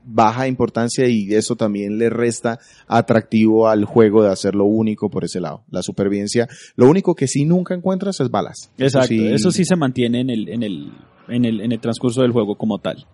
[0.03, 2.59] baja importancia y eso también le resta
[2.89, 5.63] atractivo al juego de hacerlo único por ese lado.
[5.71, 8.71] La supervivencia, lo único que sí nunca encuentras es balas.
[8.79, 10.91] Exacto, eso sí, se mantiene en el, en, el,
[11.29, 13.05] en, el, en el transcurso del juego como tal.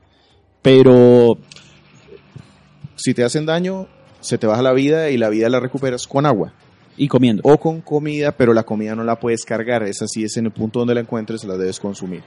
[0.67, 1.39] Pero
[2.97, 3.87] Si te hacen daño,
[4.21, 6.53] se te baja la vida y la vida la recuperas con agua
[6.97, 7.41] y comiendo.
[7.45, 9.85] o con comida, pero la comida no la puedes cargar.
[9.85, 12.23] Esa sí es en el punto donde la encuentres, la debes consumir.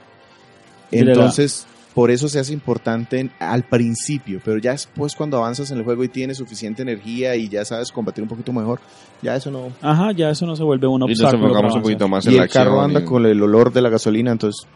[0.90, 5.76] Entonces, por eso se hace importante en- al principio, pero ya después cuando avanzas en
[5.78, 8.80] el juego y tienes suficiente energía y ya sabes combatir un poquito mejor,
[9.22, 9.70] ya eso no.
[9.82, 11.48] Ajá, ya eso no se vuelve un Y nos obstáculo.
[11.48, 13.82] enfocamos un poquito más Y en la el carro anda y- con el olor de
[13.82, 14.66] la gasolina, entonces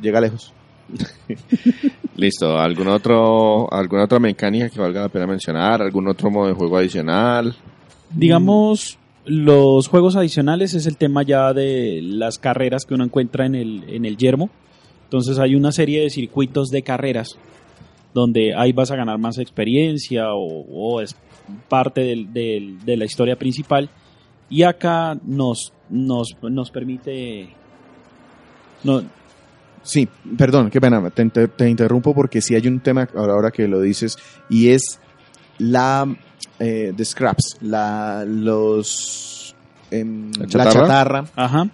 [0.00, 0.52] llega lejos.
[2.16, 5.82] Listo, ¿algún otro, ¿alguna otra mecánica que valga la pena mencionar?
[5.82, 7.54] ¿Algún otro modo de juego adicional?
[8.10, 13.54] Digamos, los juegos adicionales es el tema ya de las carreras que uno encuentra en
[13.54, 14.50] el, en el yermo.
[15.04, 17.36] Entonces hay una serie de circuitos de carreras
[18.14, 21.16] donde ahí vas a ganar más experiencia o, es
[21.68, 23.88] parte de la historia principal.
[24.52, 27.48] Y acá nos, nos, nos permite...
[28.84, 29.02] No,
[29.82, 33.66] Sí, perdón, qué pena, te, inter- te interrumpo porque sí hay un tema ahora que
[33.66, 34.16] lo dices
[34.48, 35.00] y es
[35.58, 36.06] la
[36.60, 39.54] eh, de scraps, la los
[39.90, 40.80] em, ¿La la chatarra?
[40.82, 41.24] chatarra.
[41.36, 41.70] ajá.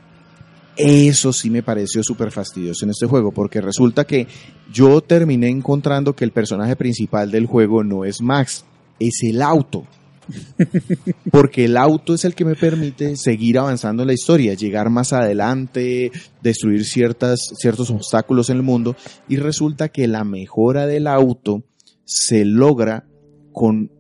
[0.77, 4.29] Eso sí me pareció súper fastidioso en este juego, porque resulta que
[4.73, 8.65] yo terminé encontrando que el personaje principal del juego no es Max,
[9.01, 9.85] es el auto.
[11.31, 15.13] Porque el auto es el que me permite seguir avanzando en la historia, llegar más
[15.13, 16.11] adelante,
[16.43, 18.97] destruir ciertas, ciertos obstáculos en el mundo,
[19.29, 21.65] y resulta que la mejora del auto
[22.05, 23.07] se logra
[23.53, 23.91] con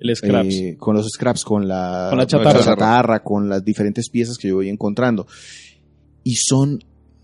[0.00, 0.54] El Scraps.
[0.54, 2.64] eh, con los scraps, con la, Con la chatarra.
[2.64, 5.26] chatarra, con las diferentes piezas que yo voy encontrando.
[6.22, 6.78] Y son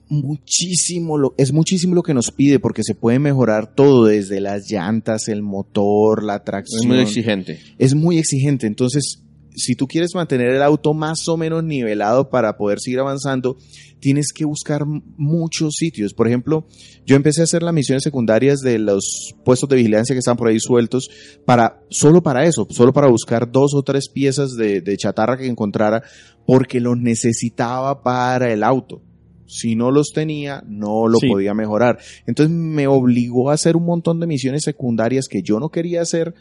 [0.09, 4.71] muchísimo, lo, es muchísimo lo que nos pide porque se puede mejorar todo desde las
[4.71, 6.83] llantas, el motor, la tracción.
[6.83, 7.61] Es muy exigente.
[7.79, 8.67] Es muy exigente.
[8.67, 9.23] Entonces,
[9.57, 13.57] si tú quieres mantener el auto más o menos nivelado para poder seguir avanzando,
[13.99, 16.13] tienes que buscar muchos sitios.
[16.13, 16.67] Por ejemplo,
[17.07, 20.49] yo empecé a hacer las misiones secundarias de los puestos de vigilancia que están por
[20.49, 21.11] ahí sueltos
[21.47, 25.47] para, solo para eso, solo para buscar dos o tres piezas de, de chatarra que
[25.47, 26.03] encontrara
[26.45, 29.03] porque los necesitaba para el auto.
[29.47, 31.29] Si no los tenía, no lo Sí.
[31.29, 31.99] podía mejorar.
[32.27, 36.35] Entonces me obligó a hacer un montón de misiones secundarias que yo no quería hacer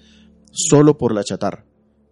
[0.52, 1.66] solo por la chatarra.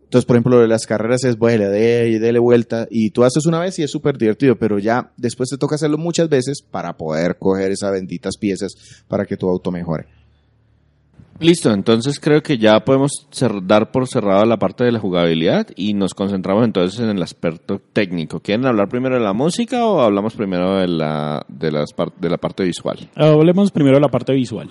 [0.03, 3.47] Entonces, por ejemplo, lo de las carreras es, bueno, dele, dele vuelta y tú haces
[3.47, 6.95] una vez y es súper divertido, pero ya después te toca hacerlo muchas veces para
[6.95, 8.73] poder coger esas benditas piezas
[9.08, 10.06] para que tu auto mejore.
[11.39, 13.28] Listo, entonces creo que ya podemos
[13.63, 17.82] dar por cerrado la parte de la jugabilidad y nos concentramos entonces en el aspecto
[17.91, 18.39] técnico.
[18.39, 22.30] ¿Quieren hablar primero de la música o hablamos primero de la, de las par- de
[22.30, 23.10] la parte visual?
[23.15, 24.69] Hablemos primero de la parte visual.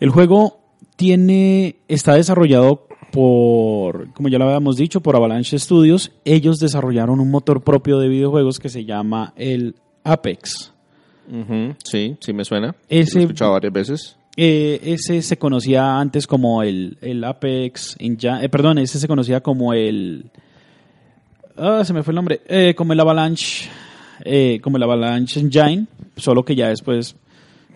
[0.00, 0.60] El juego
[0.96, 6.12] tiene, está desarrollado por, como ya lo habíamos dicho, por Avalanche Studios.
[6.24, 10.72] Ellos desarrollaron un motor propio de videojuegos que se llama el Apex.
[11.84, 12.74] Sí, sí me suena.
[12.88, 14.16] Ese- Lo he escuchado varias veces.
[14.36, 19.40] Eh, ese se conocía antes como el, el Apex Engine, eh, perdón, ese se conocía
[19.40, 20.30] como el,
[21.56, 23.68] ah, se me fue el nombre, eh, como el Avalanche,
[24.24, 27.14] eh, como el Avalanche Engine, solo que ya después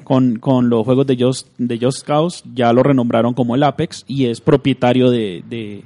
[0.02, 4.04] con, con los juegos de Just, de Just Cause ya lo renombraron como el Apex
[4.08, 5.84] y es propietario de, de,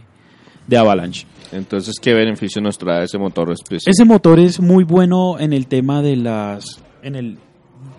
[0.66, 1.26] de Avalanche.
[1.52, 3.90] Entonces, ¿qué beneficio nos trae ese motor específico?
[3.90, 6.82] Ese motor es muy bueno en el tema de las.
[7.02, 7.38] En el.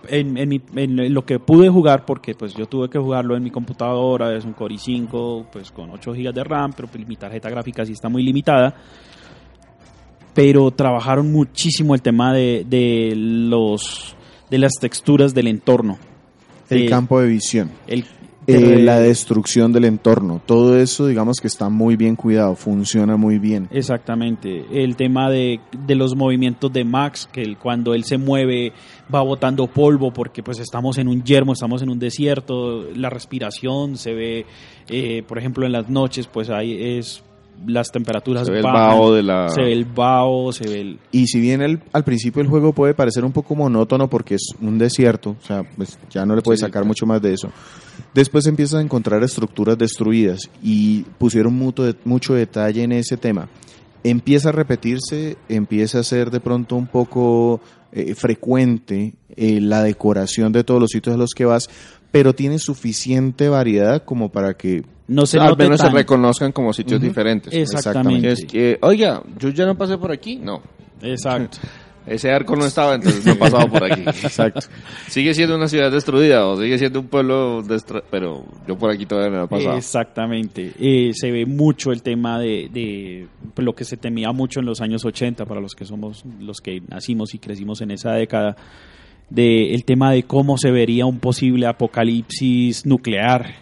[0.09, 3.43] En, en mi- en lo que pude jugar, porque pues yo tuve que jugarlo en
[3.43, 7.15] mi computadora, es un Core i5, pues con 8 GB de RAM, pero pues, mi
[7.15, 8.75] tarjeta gráfica sí está muy limitada.
[10.33, 14.15] Pero trabajaron muchísimo el tema de, de los
[14.49, 15.97] de las texturas del entorno.
[16.69, 18.05] El De- campo de visión, el-
[18.47, 23.39] eh, la destrucción del entorno, todo eso digamos que está muy bien cuidado, funciona muy
[23.39, 23.67] bien.
[23.71, 24.65] Exactamente.
[24.71, 28.73] El tema de, de los movimientos de Max, que él- cuando él se mueve
[29.13, 33.97] va botando polvo porque pues estamos en un yermo, estamos en un desierto, la respiración
[33.97, 34.45] se ve,
[34.89, 37.23] eh, por ejemplo, en las noches, pues ahí es
[37.65, 39.49] las temperaturas Se ve el bajan, vaho de la...
[39.49, 40.99] se ve el vaho, se ve el...
[41.11, 44.49] Y si bien el, al principio el juego puede parecer un poco monótono porque es
[44.61, 47.49] un desierto, o sea, pues ya no le puedes Sí, sacar mucho más de eso,
[48.13, 53.47] después empiezas a encontrar estructuras destruidas y pusieron mucho, mucho detalle en ese tema.
[54.03, 57.61] Empieza a repetirse, empieza a ser de pronto un poco
[57.93, 61.69] eh, frecuente eh, la decoración de todos los sitios a los que vas,
[62.13, 67.01] pero tiene suficiente variedad como para que No se al menos se reconozcan como sitios
[67.01, 67.51] diferentes.
[67.51, 68.31] Exactamente.
[68.31, 70.35] Es que, oiga, yo ya no pasé por aquí.
[70.35, 70.61] No,
[71.01, 71.57] Exacto.
[72.05, 74.01] ese arco no estaba, entonces no he pasado por aquí.
[74.05, 74.59] Exacto.
[75.07, 79.07] Sigue siendo una ciudad destruida o sigue siendo un pueblo, destra- pero yo por aquí
[79.07, 79.75] todavía no he pasado.
[79.75, 80.71] Exactamente.
[80.79, 84.81] Eh, se ve mucho el tema de, de lo que se temía mucho en los
[84.81, 88.55] años 80 para los que somos los que nacimos y crecimos en esa década
[89.33, 93.55] de el tema de cómo se vería un posible apocalipsis nuclear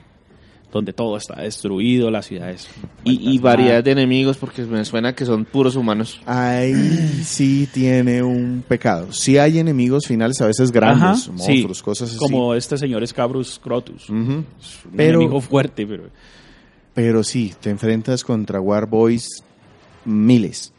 [0.71, 2.69] donde todo está destruido, las ciudades
[3.03, 3.81] Y, y variedad nada.
[3.81, 6.21] de enemigos porque me suena que son puros humanos.
[6.25, 6.73] Ahí
[7.25, 9.11] sí tiene un pecado.
[9.11, 11.31] Sí hay enemigos finales a veces grandes, Ajá, sí.
[11.31, 12.17] monstruos, cosas así.
[12.19, 14.09] como este señor Scabrus Crotus.
[14.09, 14.15] Ujú.
[14.17, 14.45] Un
[14.95, 16.03] Pero- enemigo fuerte, pero
[16.93, 19.27] Pero sí, te enfrentas contra Warboys
[20.05, 20.71] miles.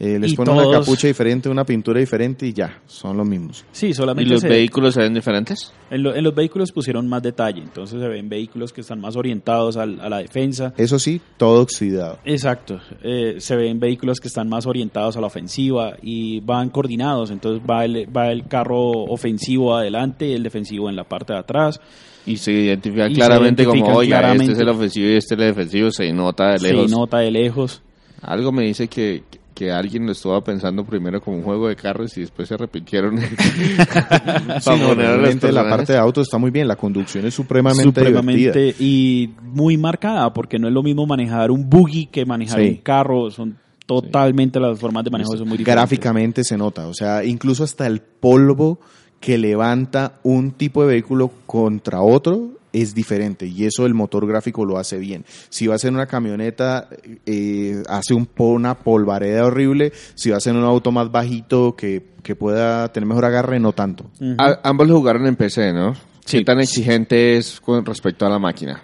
[0.00, 3.26] Eh, les Y ponen una todos- capucha diferente, una pintura diferente y ya, son los
[3.26, 3.64] mismos.
[3.72, 5.72] sí, ¿Y solamente los se- vehículos se ven diferentes?
[5.90, 9.16] en, lo- en los vehículos pusieron más detalle, entonces se ven vehículos que están más
[9.16, 10.72] orientados al- a la defensa.
[10.76, 12.20] Eso sí, todo oxidado.
[12.24, 17.32] Exacto, eh, se ven vehículos que están más orientados a la ofensiva y van coordinados,
[17.32, 21.80] entonces va el, va el carro ofensivo adelante, el defensivo en la parte de atrás.
[22.24, 24.44] Y se identifica Y se claramente como, oiga, claramente.
[24.44, 26.88] este es el ofensivo y este es el defensivo, se nota de lejos.
[26.90, 27.82] Se nota de lejos.
[28.22, 29.38] Algo me dice que, que
[29.72, 33.16] alguien lo estaba pensando primero como un juego de carros y después se arrepintieron.
[33.76, 36.76] para Sí, no, poner a los realmente la parte de auto está muy bien, la
[36.76, 38.20] conducción es supremamente, divertida.
[38.20, 42.68] supremamente y muy marcada, porque no es lo mismo manejar un buggy que manejar Sí.
[42.68, 45.74] un carro, son totalmente las formas de manejo son muy diferentes.
[45.74, 48.78] Gráficamente se nota, o sea, incluso hasta el polvo
[49.20, 54.64] que levanta un tipo de vehículo contra otro es diferente y eso el motor gráfico
[54.64, 55.24] lo hace bien.
[55.48, 56.88] Si va a ser una camioneta,
[57.26, 59.92] eh, hace un, una polvareda horrible.
[60.14, 63.72] Si va a ser un auto más bajito que, que pueda tener mejor agarre, no
[63.72, 64.04] tanto.
[64.20, 64.34] Ujú.
[64.38, 65.94] A- ambos lo jugaron en PC, ¿no?
[66.24, 66.38] Sí.
[66.38, 68.82] ¿Qué tan exigente es con respecto a la máquina?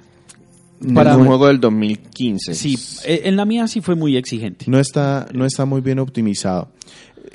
[0.94, 2.55] Para un juego del 2015.
[2.55, 4.66] Sí, eh, en la mía sí fue muy exigente.
[4.68, 6.68] No está, no está muy bien optimizado.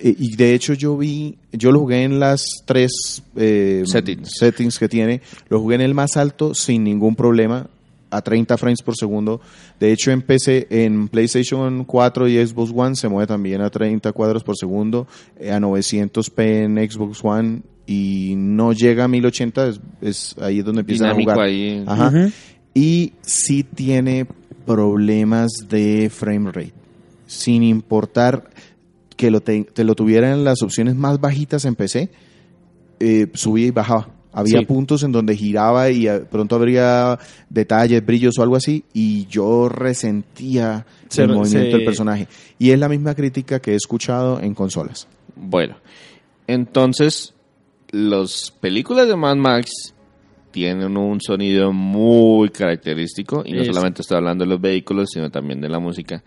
[0.01, 4.31] Eh, Y de hecho yo vi, yo lo jugué en las tres eh, Settings.
[4.39, 7.67] settings que tiene, lo jugué en el más alto sin ningún problema,
[8.11, 9.39] a 30 frames por segundo.
[9.79, 14.11] De hecho en PC, en PlayStation 4 y Xbox One se mueve también a 30
[14.13, 15.07] cuadros por segundo,
[15.39, 20.65] eh, a 900p en Xbox One y no llega a 1080, es, es ahí es
[20.65, 21.39] donde empiezan a jugar.
[21.39, 21.83] ahí.
[21.85, 22.07] Ajá.
[22.07, 22.31] Ujú.
[22.73, 24.25] Y sí tiene
[24.65, 26.73] problemas de frame rate.
[27.27, 28.49] Sin importar
[29.19, 32.09] que lo te, te lo tuviera en las opciones más bajitas en PC,
[33.01, 34.07] eh, subía y bajaba.
[34.31, 34.65] Había Sí.
[34.65, 39.67] puntos en donde giraba y de pronto habría detalles, brillos o algo así, y yo
[39.67, 42.27] resentía Se- el movimiento se- del personaje.
[42.59, 45.05] Y es la misma crítica que he escuchado en consolas.
[45.35, 45.75] Bueno,
[46.47, 47.33] entonces,
[47.91, 49.93] las películas de Mad Max
[50.51, 55.29] tienen un sonido muy característico y no Es- solamente estoy hablando de los vehículos, sino
[55.29, 56.23] también de la música.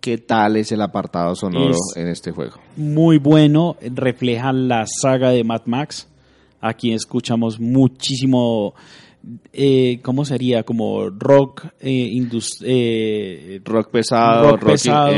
[0.00, 2.56] ¿Qué tal es el apartado sonoro Es- en este juego?
[2.76, 6.06] Muy bueno, refleja la saga de Mad Max.
[6.60, 8.74] Aquí escuchamos muchísimo,
[9.52, 10.62] eh, ¿cómo sería?
[10.62, 12.26] Como rock, eh,
[12.62, 15.12] eh, Rock pesado, Rock rock, pesado,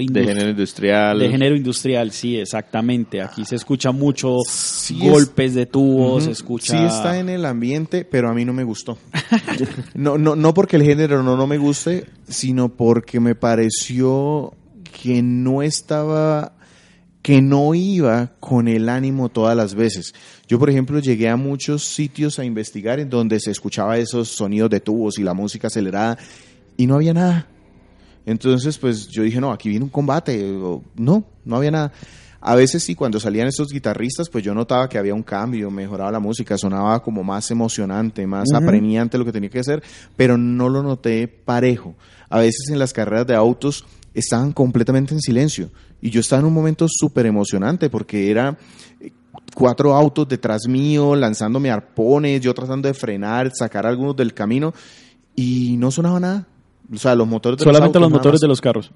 [0.00, 1.18] eh, de género industrial.
[1.18, 3.20] de género industrial, sí, exactamente.
[3.22, 6.78] Aquí se escucha mucho Sí es- golpes de tubos, se escucha...
[6.78, 8.98] Sí está en el ambiente, pero a mí no me gustó.
[9.94, 14.54] no, no, no porque el género no, no me guste, sino porque me pareció
[15.02, 16.55] que no estaba,
[17.26, 20.14] que no iba con el ánimo todas las veces.
[20.46, 24.70] Yo, por ejemplo, llegué a muchos sitios a investigar en donde se escuchaba esos sonidos
[24.70, 26.16] de tubos y la música acelerada
[26.76, 27.48] y no había nada.
[28.26, 30.52] Entonces, pues yo dije, no, aquí viene un combate.
[30.52, 31.92] O, no, no había nada.
[32.40, 36.12] A veces sí, cuando salían estos guitarristas, pues yo notaba que había un cambio, mejoraba
[36.12, 39.82] la música, sonaba como más emocionante, más apremiante lo que tenía que hacer,
[40.16, 41.96] pero no lo noté parejo.
[42.28, 43.84] A veces en las carreras de autos
[44.14, 45.70] estaban completamente en silencio
[46.02, 48.56] y yo estaba en un momento súper emocionante porque era
[49.00, 49.10] eh,
[49.54, 54.72] cuatro autos detrás mío, lanzándome arpones, yo tratando de frenar, sacar algunos del camino
[55.34, 56.46] y no sonaba nada.
[56.92, 58.40] O sea, los motores de Solamente los autos, nada motores más.
[58.42, 58.90] de los carros.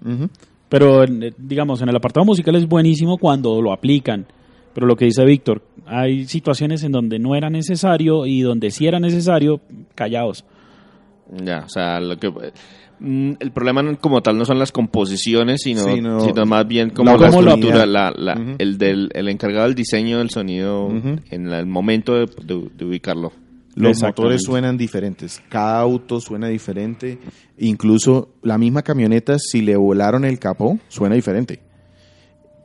[0.68, 4.26] Pero, en- digamos, en el apartado musical es buenísimo cuando lo aplican.
[4.72, 8.86] Pero lo que dice Víctor, hay situaciones en donde no era necesario y donde sí
[8.86, 9.60] era necesario,
[9.96, 10.44] callados.
[11.44, 12.32] Ya, o sea, lo que
[13.02, 15.82] el problema como tal no son las composiciones, sino,
[16.46, 17.30] más bien como la
[17.60, 20.88] estructura, la, la- el del el encargado del diseño del sonido
[21.30, 23.32] en la- el momento de, de- de ubicarlo.
[23.76, 27.18] Los motores suenan diferentes, cada auto suena diferente,
[27.58, 31.60] incluso la misma camioneta, si le volaron el capó, suena diferente.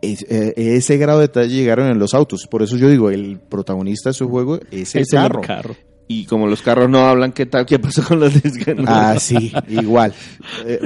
[0.01, 3.39] Es- eh, ese grado de detalle llegaron en los autos, por eso yo digo, el
[3.39, 5.75] protagonista de su juego es el Es el carro.
[6.07, 7.65] Y como los carros no hablan, ¿qué tal?
[7.65, 8.75] ¿Qué pasó con los discos?
[8.85, 10.13] Ah, sí, igual.
[10.63, 10.79] Eh,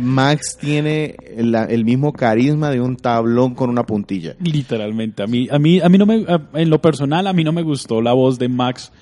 [0.00, 4.36] Max tiene la- el mismo carisma de un tablón con una puntilla.
[4.40, 5.24] Literalmente.
[5.24, 7.50] A mí, a mí, a mí no me, a- en lo personal, a mí no
[7.52, 8.92] me gustó la voz de Max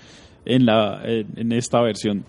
[0.47, 2.25] en la, en, en esta versión.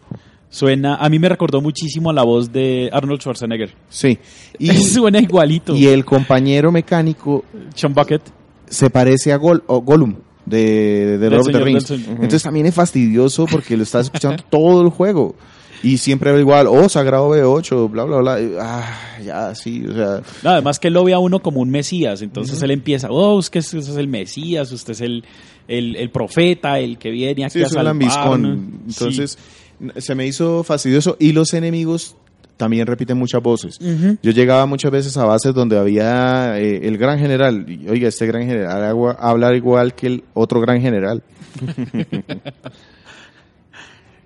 [0.49, 3.73] Suena, a mí me recordó muchísimo a la voz de Arnold Schwarzenegger.
[3.87, 4.17] Sí.
[4.59, 5.73] Y, Suena igualito.
[5.77, 8.21] y el compañero mecánico Sean Bucket.
[8.67, 10.15] se parece a Gol o Gollum
[10.50, 11.91] de, de Lord of the Señor Rings.
[11.91, 15.36] Entonces también es fastidioso porque lo estás escuchando todo el juego.
[15.82, 18.41] Y siempre habla igual, oh, Sagrado B8, bla, bla, bla.
[18.41, 20.22] Y, Ah, ya, sí, o sea.
[20.43, 23.39] No, además que él lo ve a uno como un mesías, entonces él empieza, oh,
[23.39, 25.24] es que ese es el mesías, usted es el,
[25.70, 28.82] el, el profeta, el que viene aquí Sí, a es lambiscón.
[28.89, 29.38] Entonces,
[29.97, 31.16] se me hizo fastidioso.
[31.18, 32.18] Y los enemigos
[32.60, 33.78] también repiten muchas voces.
[33.80, 34.18] Sí.
[34.22, 37.66] Yo llegaba muchas veces a bases donde había eh, el gran general.
[37.68, 41.24] Y, oiga, este gran general agua- habla igual que el otro gran general.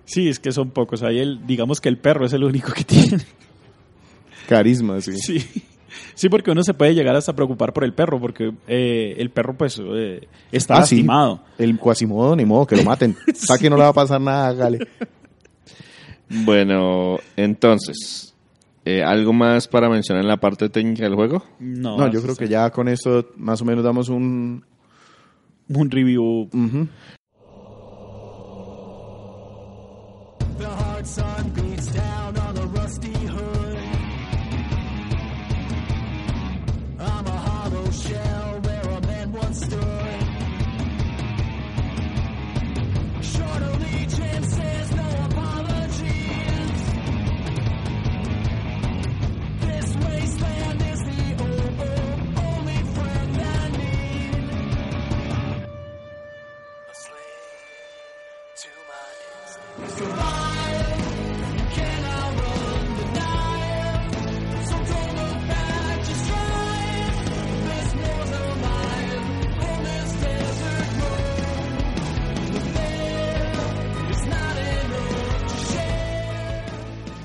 [0.05, 1.01] Sí, es que son pocos.
[1.03, 3.23] Ahí el, digamos que el perro es el único que tiene.
[4.47, 5.13] Carisma, sí.
[5.17, 5.39] Sí.
[6.15, 9.55] Sí, porque uno se puede llegar hasta preocupar por el perro, porque eh, el perro
[9.57, 10.97] pues eh, está Ah, sí.
[10.97, 11.41] lastimado.
[11.57, 13.15] El Quasimodo, ni modo, que lo maten.
[13.33, 14.87] Sabe que no le va a pasar nada, Gale.
[16.29, 18.33] Bueno, entonces,
[18.85, 21.43] eh, ¿algo más para mencionar en la parte técnica del juego?
[21.59, 24.63] No, No, yo creo que ya con esto más o menos damos un...
[25.69, 26.49] un review.
[30.57, 31.62] The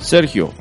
[0.08, 0.54] Sergio,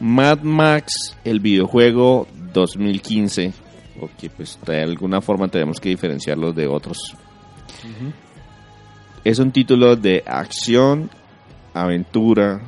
[0.00, 3.52] Mad Max, el videojuego 2015,
[4.00, 7.14] porque pues de alguna forma tenemos que diferenciarlo de otros.
[9.22, 11.10] Es un título de acción,
[11.72, 12.60] aventura,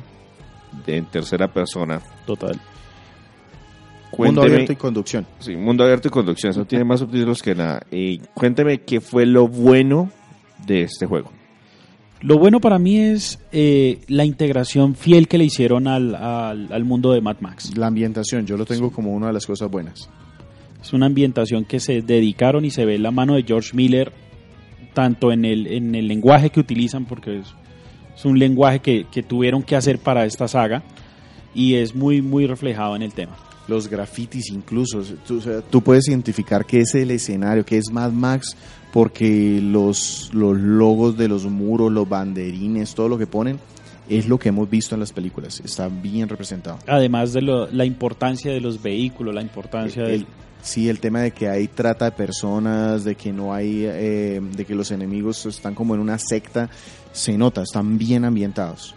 [0.85, 2.01] de en tercera persona.
[2.25, 2.61] Total.
[4.17, 5.27] Mundo abierto y conducción.
[5.39, 7.85] Sí, mundo abierto y conducción, eso tiene más subtítulos que nada.
[7.91, 10.09] Y cuénteme qué fue lo bueno
[10.65, 11.34] de este juego.
[12.21, 16.85] Lo bueno para mí es eh, la integración fiel que le hicieron al, al, al
[16.85, 17.77] mundo de Mad Max.
[17.77, 20.09] La ambientación, yo lo tengo como una de las cosas buenas.
[20.81, 24.11] Es una ambientación que se dedicaron y se ve la mano de George Miller
[24.93, 27.47] tanto en el, en el lenguaje que utilizan, porque es,
[28.15, 30.83] es un lenguaje que, que tuvieron que hacer para esta saga
[31.53, 33.35] y es muy, muy reflejado en el tema.
[33.67, 38.55] Los grafitis incluso, tú, tú puedes identificar qué es el escenario, qué es Mad Max,
[38.95, 43.59] porque los, los logos de los muros, los banderines, todo lo que ponen,
[44.07, 45.59] es lo que hemos visto en las películas.
[45.65, 46.79] Está bien representado.
[46.87, 50.25] Además de lo- la importancia de los vehículos, la importancia El- del...
[50.61, 54.63] sí, el tema de que hay trata de personas, de que no hay, eh, de
[54.65, 56.69] que los enemigos están como en una secta,
[57.11, 58.95] se nota, están bien ambientados.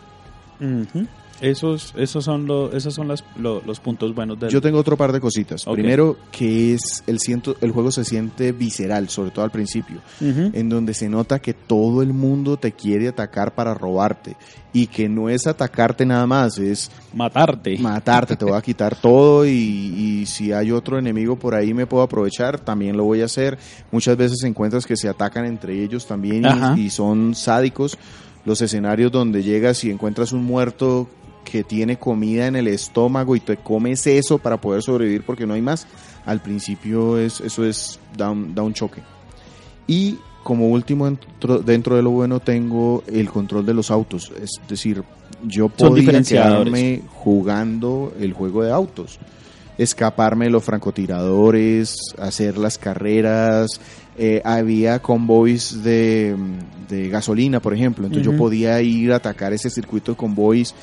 [0.60, 1.08] Ujú.
[1.40, 4.50] Esos, esos son, lo- esos son las- lo- los puntos buenos del...
[4.50, 5.64] Yo tengo otro par de cositas.
[5.82, 10.00] Primero, que es el, siento, el juego se siente visceral, sobre todo al principio.
[10.20, 14.36] En donde se nota que todo el mundo te quiere atacar para robarte
[14.72, 17.78] y que no es atacarte nada más, es Matarte.
[17.78, 21.86] matarte, te voy a quitar todo y, y si hay otro enemigo por ahí me
[21.86, 23.58] puedo aprovechar, también lo voy a hacer.
[23.92, 26.44] Muchas veces encuentras que se atacan entre ellos también
[26.76, 27.96] y son sádicos.
[28.44, 31.08] Los escenarios donde llegas y encuentras un muerto
[31.50, 35.54] que tiene comida en el estómago y te comes eso para poder sobrevivir porque no
[35.54, 35.86] hay más.
[36.26, 39.02] Al principio es, eso es da un, da un choque.
[39.86, 44.30] Y como último, dentro, dentro de lo bueno, tengo el control de los autos.
[44.42, 45.02] Es decir,
[45.42, 49.18] yo podía quedarme jugando el juego de autos.
[49.78, 53.80] Escaparme de los francotiradores, hacer las carreras.
[54.18, 56.36] eh, había convoys de,
[56.88, 58.06] de gasolina, por ejemplo.
[58.06, 60.74] Entonces yo podía ir a atacar ese circuito de convoys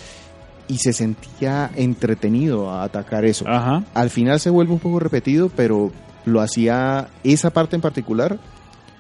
[0.68, 3.48] y se sentía entretenido a atacar eso.
[3.48, 3.84] Ajá.
[3.94, 5.92] Al final se vuelve un poco repetido, pero
[6.26, 8.40] lo hacía esa parte en particular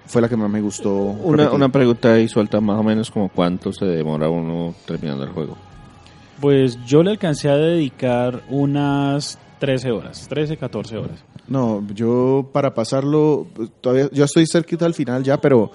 [0.06, 0.94] fue la que más me gustó.
[0.94, 5.32] Una, una pregunta ahí suelta más o menos como cuánto se demora uno terminando el
[5.32, 5.58] juego.
[6.40, 11.24] Pues yo le alcancé a dedicar unas 13 horas, 13, 14 horas.
[11.48, 13.48] No, yo para pasarlo,
[13.82, 15.72] todavía, yo estoy cerquita al final ya, pero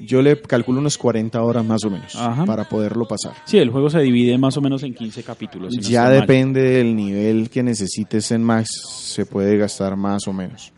[0.00, 2.44] Yo le calculo unos 40 horas más o menos Ajá.
[2.44, 3.32] para poderlo pasar.
[3.46, 5.72] Sí, el juego se divide más o menos en 15 capítulos.
[5.72, 6.20] si no ya mal.
[6.20, 10.72] depende del nivel que necesites en Max, se puede gastar más o menos.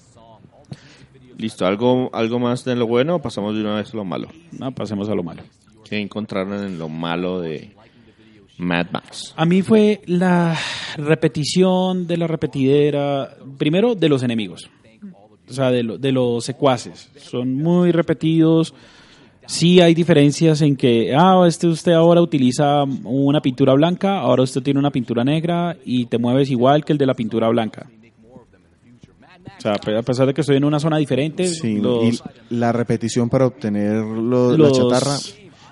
[1.36, 4.28] Listo, ¿algo, algo más de lo bueno o pasamos de una vez a lo malo?
[4.58, 5.42] No, pasemos a lo malo.
[5.84, 7.74] ¿Qué encontraron en lo malo de
[8.58, 9.34] Mad Max?
[9.36, 10.56] A mí fue la
[10.96, 14.68] repetición de la repetidera, primero de los enemigos,
[15.48, 17.08] o sea, de, lo- de los secuaces.
[17.16, 18.74] Son muy repetidos.
[19.48, 24.62] Sí hay diferencias en que, ah, este usted ahora utiliza una pintura blanca, ahora usted
[24.62, 27.86] tiene una pintura negra y te mueves igual que el de la pintura blanca.
[29.56, 32.18] O sea, a pesar de que estoy en una zona diferente, Sí, los- y
[32.54, 35.16] la repetición para obtener lo- la Los- chatarra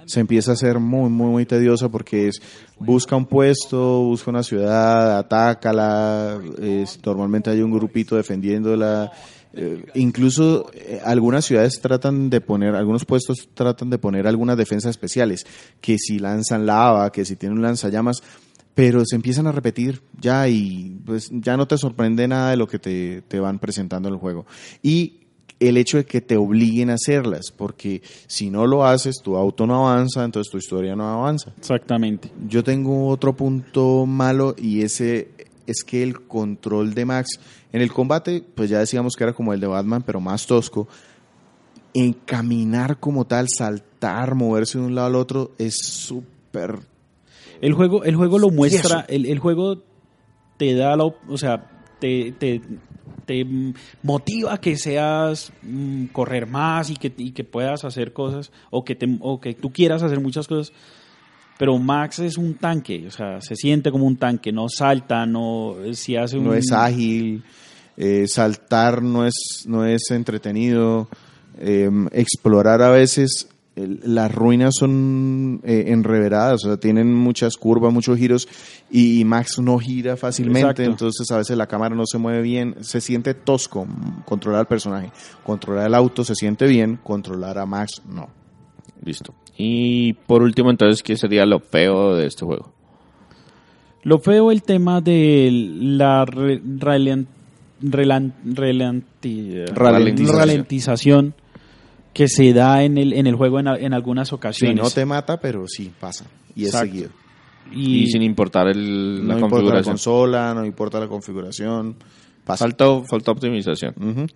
[0.06, 2.40] se empieza a hacer muy, muy, muy tediosa porque es
[2.78, 9.12] busca un puesto, busca una ciudad, atácala, es- normalmente hay un grupito defendiéndola.
[9.54, 14.90] Eh, incluso eh, algunas ciudades tratan de poner, algunos puestos tratan de poner algunas defensas
[14.90, 15.46] especiales,
[15.80, 18.22] que si lanzan lava, que si tienen un lanzallamas,
[18.74, 22.68] pero se empiezan a repetir ya y pues ya no te sorprende nada de lo
[22.68, 24.46] que te, te van presentando en el juego.
[24.82, 25.26] Y
[25.60, 29.66] el hecho de que te obliguen a hacerlas, porque si no lo haces, tu auto
[29.66, 31.52] no avanza, entonces tu historia no avanza.
[31.58, 32.30] exactamente.
[32.46, 35.30] Yo tengo otro punto malo y ese
[35.66, 37.40] es que el control de Max
[37.72, 40.88] en el combate, pues ya decíamos que era como el de Batman, pero más tosco.
[41.92, 46.78] En caminar como tal, saltar, moverse de un lado al otro, es súper
[47.60, 49.82] El juego, el juego lo muestra, el, el juego
[50.56, 52.60] te da la, o sea, te, te,
[53.26, 53.46] te
[54.02, 58.94] motiva que seas mm, correr más y que, y que puedas hacer cosas o que,
[58.94, 60.72] te, o que tú quieras hacer muchas cosas.
[61.58, 65.74] Pero Max es un tanque, o sea, se siente como un tanque, no salta, no,
[65.92, 66.44] si hace un...
[66.44, 67.42] no es ágil,
[67.96, 71.08] eh, saltar no es, no es entretenido,
[71.58, 77.90] eh, explorar a veces, el- las ruinas son eh, enreveradas, o sea, tienen muchas curvas,
[77.90, 78.46] muchos giros
[78.90, 80.82] y, Max no gira fácilmente, Exacto.
[80.82, 83.86] entonces a veces la cámara no se mueve bien, se siente tosco
[84.26, 85.10] controlar al personaje,
[85.42, 88.28] controlar el auto se siente bien, controlar a Max no.
[89.02, 89.34] Listo.
[89.58, 92.72] Y por último, entonces, ¿qué sería lo feo de este juego?
[94.02, 97.26] Lo feo el tema de la re- ralen-
[97.82, 100.38] relan- relanti- Ralentización.
[100.38, 101.34] ralentización
[102.12, 104.76] que se da en el, en el juego en, en algunas Sí, ocasiones.
[104.82, 106.86] no te mata, pero sí pasa y es Exacto.
[106.92, 107.10] seguido.
[107.72, 109.92] Y, y sin importar el, No la importa la configuración.
[109.94, 111.96] consola, no importa la configuración.
[112.54, 114.28] Falta, falta optimización.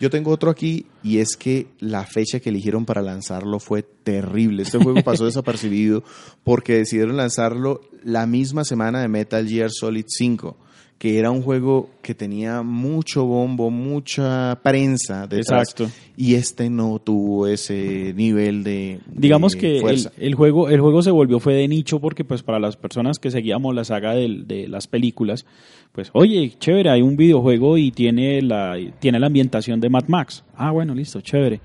[0.00, 4.62] Yo tengo otro aquí y es que la fecha que eligieron para lanzarlo fue terrible.
[4.62, 6.02] Este juego pasó desapercibido
[6.44, 10.56] porque decidieron lanzarlo la misma semana de Metal Gear Solid 5,
[10.98, 15.70] que era un juego que tenía mucho bombo, mucha prensa detrás.
[15.70, 15.88] Exacto.
[16.16, 20.12] Y este no tuvo ese nivel de Digamos de que el, fuerza.
[20.18, 23.30] el juego el juego se volvió fue de nicho porque pues para las personas que
[23.30, 25.46] seguíamos la saga del- de, las películas
[25.92, 30.42] pues oye chévere hay un videojuego y tiene la tiene la ambientación de Mad Max
[30.56, 31.60] ah bueno listo chévere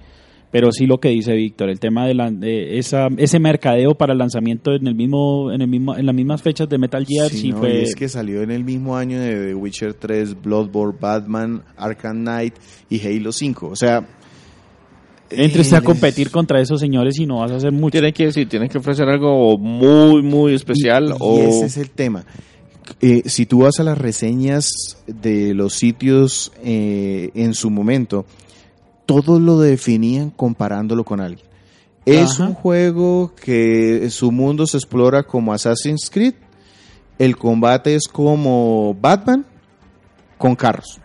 [0.54, 4.14] pero sí lo que dice Víctor el tema de, la, de esa ese mercadeo para
[4.14, 7.32] el lanzamiento en el mismo en el mismo en las mismas fechas de Metal Gear
[7.32, 9.96] sí, Sí, no, fue y es que salió en el mismo año de The Witcher
[9.96, 12.54] 3, Bloodborne, Batman, Arkham Knight
[12.88, 13.68] y Halo 5.
[13.68, 14.08] O sea,
[15.32, 18.14] entre usted a eh, competir contra esos señores y no vas a hacer mucho Tiene
[18.14, 21.90] que decir, tiene que ofrecer algo muy, muy especial Y, y o ese es el
[21.90, 22.24] tema.
[23.02, 24.70] Eh, si tú vas a las reseñas
[25.08, 28.26] de los sitios eh, en su momento,
[29.06, 31.46] todos lo definían comparándolo con alguien.
[32.06, 32.48] Es Ajá.
[32.50, 36.34] un juego que su mundo se explora como Assassin's Creed,
[37.20, 39.46] el combate es como Batman
[40.38, 41.00] con carros.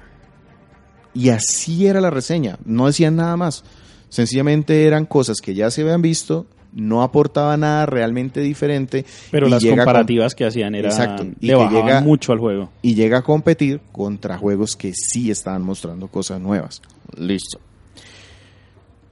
[1.15, 3.65] Y así era la reseña, no decían nada más.
[4.09, 9.05] Sencillamente eran cosas que ya se habían visto, no aportaba nada realmente diferente.
[9.31, 12.33] pero y las llega con- comparativas que hacían eran Exacto, y le bajaban llega- mucho
[12.33, 16.83] al juego y llega a competir contra juegos que sí estaban mostrando cosas nuevas.
[17.17, 17.59] Listo.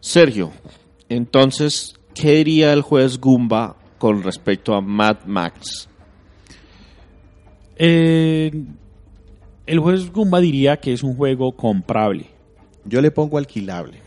[0.07, 0.52] Sergio,
[1.09, 5.88] entonces, ¿qué diría el juez Goomba con respecto a Mad Max?
[7.74, 8.52] Eh,
[9.66, 12.26] el juez Gumba diría que es un juego comprable.
[12.84, 13.98] Yo le pongo alquilable.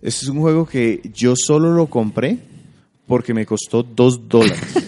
[0.00, 2.38] Este es un juego que yo solo lo compré
[3.08, 4.60] porque me costó dos dólares.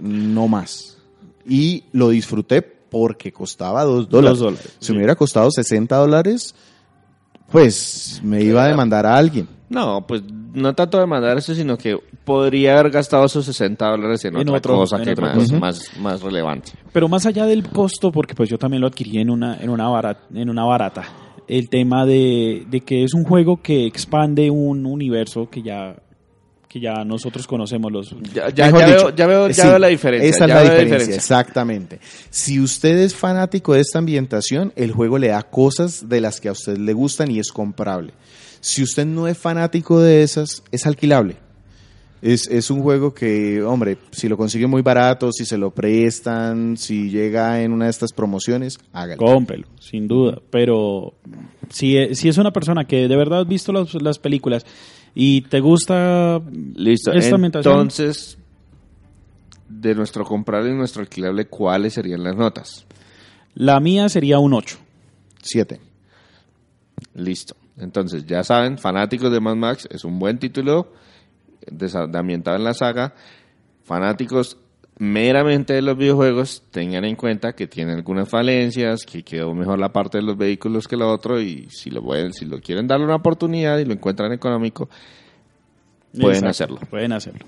[0.00, 0.98] No más.
[1.46, 4.38] Y lo disfruté porque costaba dos dólares.
[4.38, 4.92] Dos dólares, Si sí.
[4.92, 6.54] me hubiera costado 60 dólares,
[7.54, 9.46] pues me iba a demandar a alguien.
[9.68, 14.34] No, pues no tanto de mandarse, sino que podría haber gastado esos 60 dólares en,
[14.36, 15.58] En otra otro- cosa en que más, cosa.
[15.60, 16.72] más, más relevante.
[16.92, 19.88] Pero más allá del costo, porque pues yo también lo adquirí en una, en una,
[19.88, 21.04] barata, en una barata.
[21.46, 25.94] el tema de, de que es un juego que expande un universo que ya
[26.74, 29.68] que ya nosotros conocemos los Ya, ya, Mejor ya dicho, veo, ya veo, ya sí,
[29.68, 30.28] veo la diferencia.
[30.28, 32.00] Esa es la veo diferencia, exactamente.
[32.30, 36.48] Si usted es fanático de esta ambientación, el juego le da cosas de las que
[36.48, 38.12] a usted le gustan y es comprable.
[38.60, 41.36] Si usted no es fanático de esas, es alquilable.
[42.20, 46.76] Es, es un juego que, hombre, si lo consigue muy barato, si se lo prestan,
[46.76, 49.18] si llega en una de estas promociones, hágalo.
[49.18, 50.40] Cómprelo, sin duda.
[50.50, 51.14] Pero
[51.68, 54.66] si, si es una persona que de verdad has visto las películas
[55.14, 56.40] y te gusta
[56.74, 57.12] Listo.
[57.12, 58.38] esta ambientación, Entonces,
[59.68, 62.86] de nuestro comprable y nuestro alquilable, ¿cuáles serían las notas?
[63.56, 64.78] la mía sería un 8.
[65.42, 65.80] Siete.
[67.14, 67.54] Listo.
[67.76, 70.92] Entonces, ya saben, fanáticos de Mad Max es un buen título
[71.66, 73.14] desa- de ambientado en la saga.
[73.84, 74.56] Fanáticos
[74.98, 79.92] meramente de los videojuegos, tengan en cuenta que tiene algunas falencias, que quedó mejor la
[79.92, 83.06] parte de los vehículos que la otro y si lo pueden, si lo quieren darle
[83.06, 84.88] una oportunidad y lo encuentran económico,
[86.20, 86.78] Pueden hacerlo.
[86.90, 87.46] Pueden hacerlo.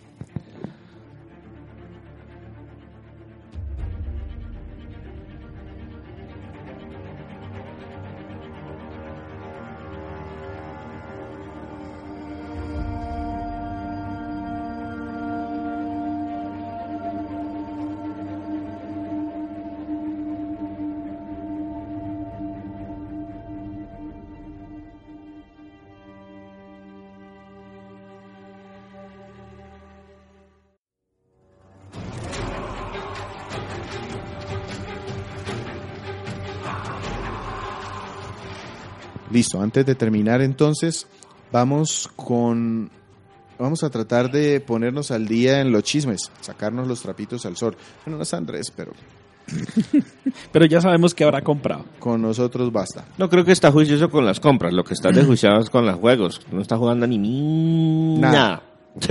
[39.36, 41.06] Listo, antes de terminar entonces,
[41.52, 42.90] vamos con...
[43.58, 47.76] Vamos a tratar de ponernos al día en los chismes, sacarnos los trapitos al sol.
[48.04, 48.92] Bueno, no es Andrés, pero
[50.52, 51.84] Pero ya sabemos que habrá comprado.
[51.98, 53.04] con nosotros basta.
[53.18, 55.96] no creo que está juicioso con las compras, lo que está desjuiciado es con los
[55.96, 58.32] juegos, no está jugando ni ni Nada.
[58.32, 58.62] nada.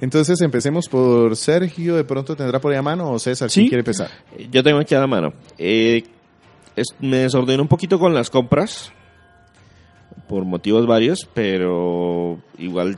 [0.00, 3.60] Entonces empecemos por Sergio, de pronto tendrá por ahí a mano o César, Sí.
[3.62, 4.10] ¿quién quiere empezar?
[4.50, 5.32] Yo tengo aquí a la mano.
[5.58, 6.04] Eh,
[6.76, 8.92] es- me desordené un poquito con las compras.
[10.28, 12.96] Por motivos varios, pero igual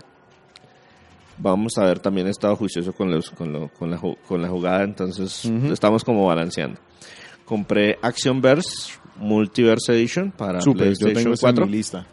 [1.38, 1.98] vamos a ver.
[1.98, 6.04] También he estado juicioso con, los, con, lo- con, la, con la jugada, entonces estamos
[6.04, 6.80] como balanceando.
[7.44, 11.66] Compré Action Verse Multiverse Edition para Súper, yo PlayStation tengo en 4.
[11.66, 12.06] mi lista.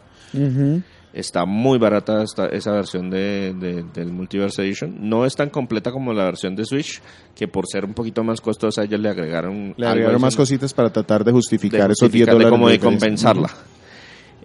[1.16, 4.96] Está muy barata esta, esa versión de, de- del Multiverse Edition.
[5.08, 7.00] No es tan completa como la versión de Switch,
[7.34, 10.90] que por ser un poquito más costosa, ellos le agregaron, Le agregaron más cositas para
[10.90, 12.50] tratar de de justificar esos 10 justificar, de dólares.
[12.50, 13.48] como de compensarla.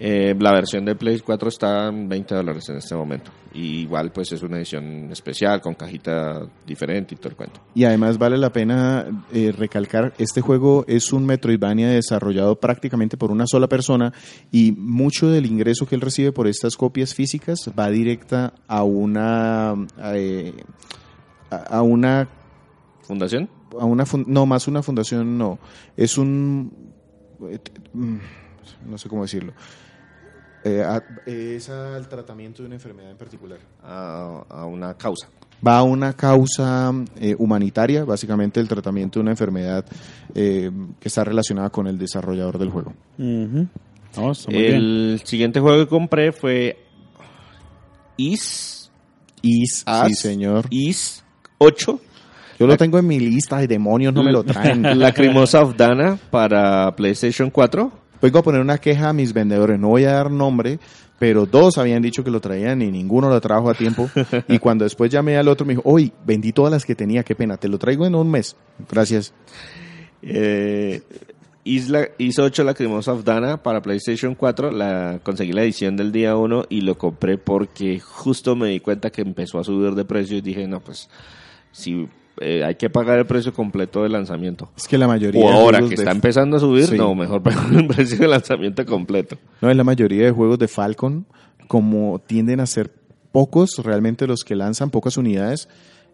[0.04, 3.30] Eh, la versión de Play 4 está en 20 dólares en este momento.
[3.54, 7.60] Y igual pues es una edición especial con cajita diferente y todo el cuento.
[7.76, 13.30] Y además vale la pena eh, recalcar, este juego es un Metroidvania desarrollado prácticamente por
[13.30, 14.12] una sola persona
[14.52, 19.76] y mucho del ingreso que él recibe por estas copias físicas va directa a una...
[20.16, 20.54] eh,
[21.52, 22.28] a, una
[23.04, 23.49] ¿Fundación?
[23.80, 25.60] a una fun- no más una fundación no
[25.95, 26.72] es un
[27.49, 27.60] eh,
[27.93, 28.18] mm,
[28.88, 29.54] no sé cómo decirlo
[30.64, 35.28] Eh, a- es al tratamiento de una enfermedad en particular A, a una causa.
[35.66, 39.86] va a una causa eh, humanitaria, básicamente el tratamiento de una enfermedad
[40.36, 42.93] eh, que está relacionada con el desarrollador del juego.
[44.49, 44.76] Bien.
[44.76, 46.78] El siguiente juego que compré fue
[48.18, 48.91] Is,
[49.41, 50.66] Is, As, sí señor.
[50.70, 51.24] Is
[51.57, 51.99] 8.
[52.59, 54.84] Yo lo tengo en mi lista de demonios, no me lo traen.
[54.99, 57.91] Lacrimosa of Dana para PlayStation 4.
[58.22, 60.80] Vengo a poner una queja a mis vendedores, no voy a dar nombre,
[61.17, 64.09] pero dos habían dicho que lo traían y ninguno lo trajo a tiempo.
[64.47, 67.36] Y cuando después llamé al otro me dijo, hoy vendí todas las que tenía, qué
[67.36, 68.55] pena, te lo traigo en un mes.
[68.89, 69.34] Gracias.
[70.22, 71.01] Eh,
[71.63, 74.72] Isla, Is 8 Lacrimosa of Dana para PlayStation 4.
[74.72, 79.11] La, conseguí la edición del día 1 y lo compré porque justo me di cuenta
[79.11, 81.09] que empezó a subir de precio y dije, no, pues
[81.72, 82.07] si
[82.40, 84.70] eh, hay que pagar el precio completo de lanzamiento.
[84.78, 86.98] Es que la mayoría O ahora que de- está empezando a subir, Sí.
[86.98, 89.38] no, mejor pagar el precio de lanzamiento completo.
[89.62, 91.26] No, en la mayoría de juegos de Falcon,
[91.68, 92.92] como tienden a ser
[93.32, 95.70] pocos realmente los que lanzan, pocas unidades,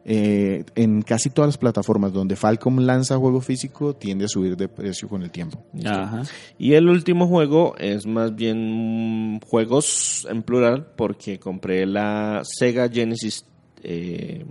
[0.10, 4.70] eh, en casi todas las plataformas donde Falcon lanza juego físico, tiende a subir de
[4.70, 5.66] precio con el tiempo.
[5.86, 6.22] Ajá.
[6.58, 13.44] Y el último juego es más bien juegos en plural porque compré la Sega Genesis
[13.84, 14.46] eh,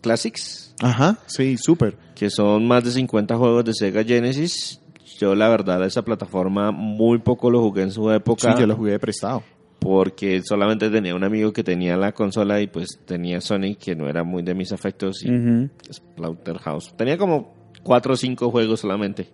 [0.00, 1.96] Classics, Ajá, sí, súper.
[2.14, 4.80] que son más de 50 juegos de Sega Genesis.
[5.18, 8.74] Yo la verdad esa plataforma muy poco lo jugué en su Sí, época yo lo
[8.76, 9.42] jugué de prestado.
[9.78, 14.08] porque solamente tenía un amigo que tenía la consola y pues tenía Sonic que no
[14.08, 15.68] era muy de mis afectos y Ujú.
[15.92, 16.94] Splatterhouse.
[16.96, 19.28] Tenía como cuatro o cinco juegos solamente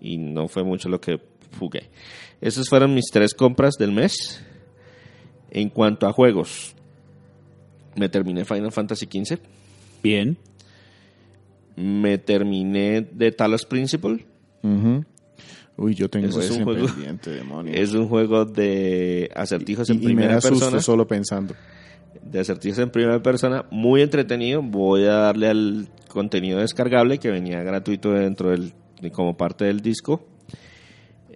[0.00, 1.20] y no fue mucho lo que
[1.58, 1.90] jugué.
[2.40, 4.44] Esas fueron mis tres compras del mes.
[5.50, 6.74] En cuanto a juegos,
[7.94, 9.38] me terminé Final Fantasy XV.
[10.02, 10.36] Bien.
[11.76, 14.26] Me terminé de Talos Principle.
[15.76, 17.40] Uy, yo tengo Ese es un juego- pendiente.
[17.72, 20.82] Es un juego de acertijos en y, y me primera da susto persona.
[20.82, 21.54] solo pensando.
[22.22, 24.62] de acertijos en primera persona, muy entretenido.
[24.62, 29.80] Voy a darle al contenido descargable que venía gratuito dentro del de- como parte del
[29.80, 30.24] disco.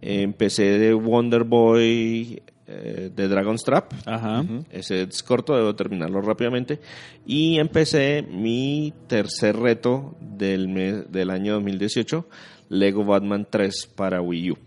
[0.03, 3.93] Empecé de Wonder Boy eh, de Dragon's Trap.
[4.07, 4.45] Ajá.
[4.71, 6.81] Ese es corto, debo terminarlo rápidamente.
[7.25, 12.29] Y empecé mi tercer reto del mes, del año 2018,
[12.69, 14.59] Lego Batman 3 para Wii U.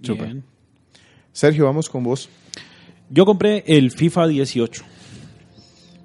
[0.00, 0.44] Bien.
[1.32, 2.28] Sergio, vamos con vos.
[3.10, 4.84] Yo compré el FIFA 18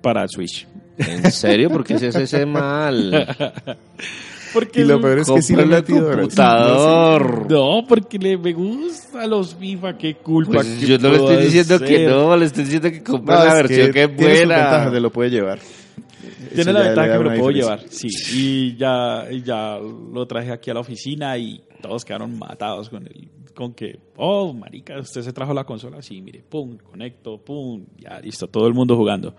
[0.02, 0.68] para Switch.
[0.98, 1.70] ¿En serio?
[1.70, 3.28] ¿Por qué se hace ese mal?
[4.54, 7.50] Porque Y lo peor es que sí le metido computador.
[7.50, 10.54] No, porque le me gusta los FIFA, qué culpa.
[10.54, 13.44] Pues que yo no le estoy diciendo que no, le estoy diciendo que compre No,
[13.44, 14.92] la es versión que, es tiene sus ventajas, buena.
[14.92, 15.60] te lo puede llevar.
[16.54, 18.08] Tiene la ventaja que me lo puedo llevar, sí.
[18.34, 23.30] Y ya, ya lo traje aquí a la oficina y todos quedaron matados con el,
[23.54, 28.20] con que, oh, marica, usted se trajo la consola, sí, mire, pum, conecto, pum, ya
[28.20, 29.36] listo, todo el mundo jugando.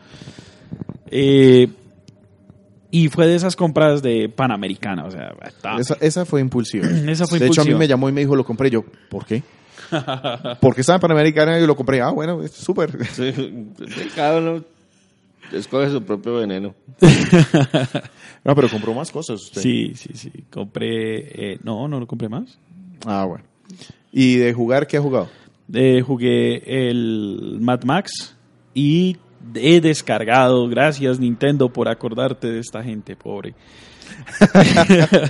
[1.10, 1.68] Eh,
[2.90, 6.86] y fue de esas compras de Panamericana, o sea, está- Esa, esa fue impulsiva.
[7.08, 8.84] Esa fue de hecho, a mí me llamó y me dijo, lo compré yo.
[9.08, 9.42] ¿Por qué?
[10.60, 12.00] Porque estaba en Panamericana y lo compré.
[12.00, 12.90] Ah, bueno, es súper.
[13.12, 13.32] Sí,
[14.14, 14.64] cada uno
[15.52, 16.74] escoge su propio veneno.
[18.42, 19.60] No, pero compró más cosas usted.
[19.60, 22.58] sí, sí, sí, compré, eh, no, no lo compré más.
[23.04, 23.44] Ah, bueno.
[24.12, 25.28] ¿Y de jugar qué ha jugado?
[25.74, 28.34] Eh, jugué el Mad Max
[28.72, 29.18] y
[29.54, 33.54] he descargado, gracias Nintendo por acordarte de esta gente pobre.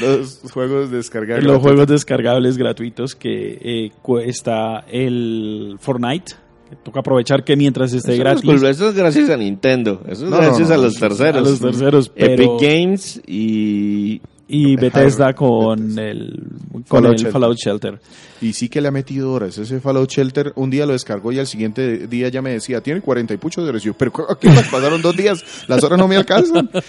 [0.00, 1.44] Los juegos descargables.
[1.44, 3.90] Los juegos descargables gratuitos que eh,
[4.24, 6.34] está el Fortnite.
[6.70, 8.44] que toca aprovechar que mientras esté Eso, gratis.
[8.44, 10.02] no es eso es gracias a Nintendo.
[10.08, 11.48] Eso es No, gracias no, a los a terceros.
[11.48, 14.20] los terceros, pero- Epic Games y...
[14.54, 16.10] Y Bethesda con Bethesda.
[16.10, 16.42] el,
[16.72, 17.32] con Fallout el Shelter.
[17.32, 18.00] Fallout Shelter.
[18.42, 19.56] Y sí que le ha metido horas.
[19.56, 23.00] Ese Fallout Shelter, un día lo descargó y al siguiente día ya me decía, tiene
[23.00, 23.82] 40 y puchos de horas.
[23.82, 24.68] Yo, pero ¿qué más?
[24.68, 26.68] Pasaron dos días, las horas no me alcanzan.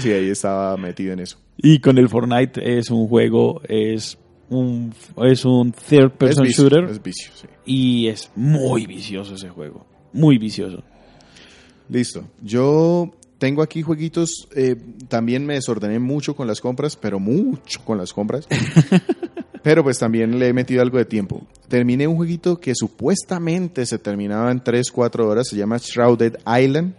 [0.00, 1.38] Sí, ahí estaba metido en eso.
[1.56, 4.18] Y con el Fortnite es un juego, es
[4.48, 6.84] un, es un third person es vicio, shooter.
[6.90, 7.46] Es vicio, sí.
[7.66, 9.86] Y es muy vicioso ese juego.
[10.12, 10.82] Muy vicioso.
[11.88, 12.24] Listo.
[12.42, 14.48] Yo tengo aquí jueguitos.
[14.54, 14.76] eh,
[15.08, 18.46] también me desordené mucho con las compras, pero mucho con las compras.
[19.62, 21.46] pero pues también le he metido algo de tiempo.
[21.68, 25.48] Terminé un jueguito que supuestamente se terminaba en 3, 4 horas.
[25.48, 26.94] Se llama Shrouded Island.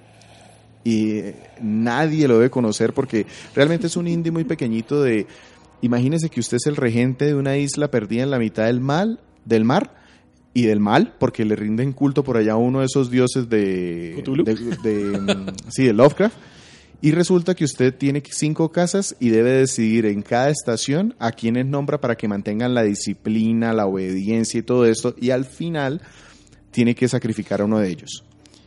[0.86, 1.22] Y
[1.62, 5.28] nadie lo debe conocer porque realmente es un indie muy pequeñito de...
[5.82, 9.20] Imagínese que usted es el regente de una isla perdida en la mitad del, mal,
[9.46, 9.94] del mar
[10.54, 14.24] y del mal, porque le rinden culto por allá a uno de esos dioses de,
[14.84, 16.36] de, mm, sí, de Lovecraft.
[17.02, 21.66] Y resulta que usted tiene cinco casas y debe decidir en cada estación a quienes
[21.66, 25.16] nombra para que mantengan la disciplina, la obediencia y todo esto.
[25.18, 26.02] Y al final
[26.72, 28.26] tiene que sacrificar a uno de ellos.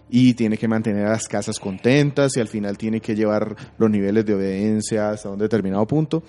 [0.08, 3.90] Y tiene que mantener a las casas contentas y al final tiene que llevar los
[3.90, 6.22] niveles de obediencia hasta un determinado punto.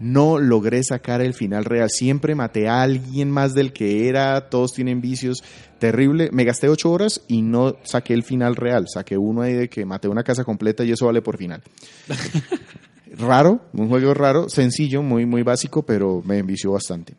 [0.00, 1.90] No logré sacar el final real.
[1.90, 4.48] Siempre maté a alguien más del que era.
[4.48, 5.42] Todos tienen vicios.
[5.78, 6.30] Terrible.
[6.32, 8.86] Me gasté ocho horas y no saqué el final real.
[8.92, 11.62] Saqué uno ahí de que maté una casa completa y eso vale por final.
[13.18, 17.14] raro, un juego raro, sencillo, muy, muy básico, pero me envició bastante.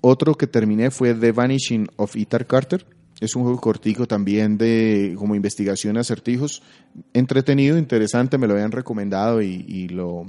[0.00, 2.86] Otro que terminé fue The Vanishing of Ethan Carter.
[3.20, 6.62] Es un juego cortico también de como investigación acertijos.
[7.12, 10.26] Entretenido, interesante, me lo habían recomendado y, y lo,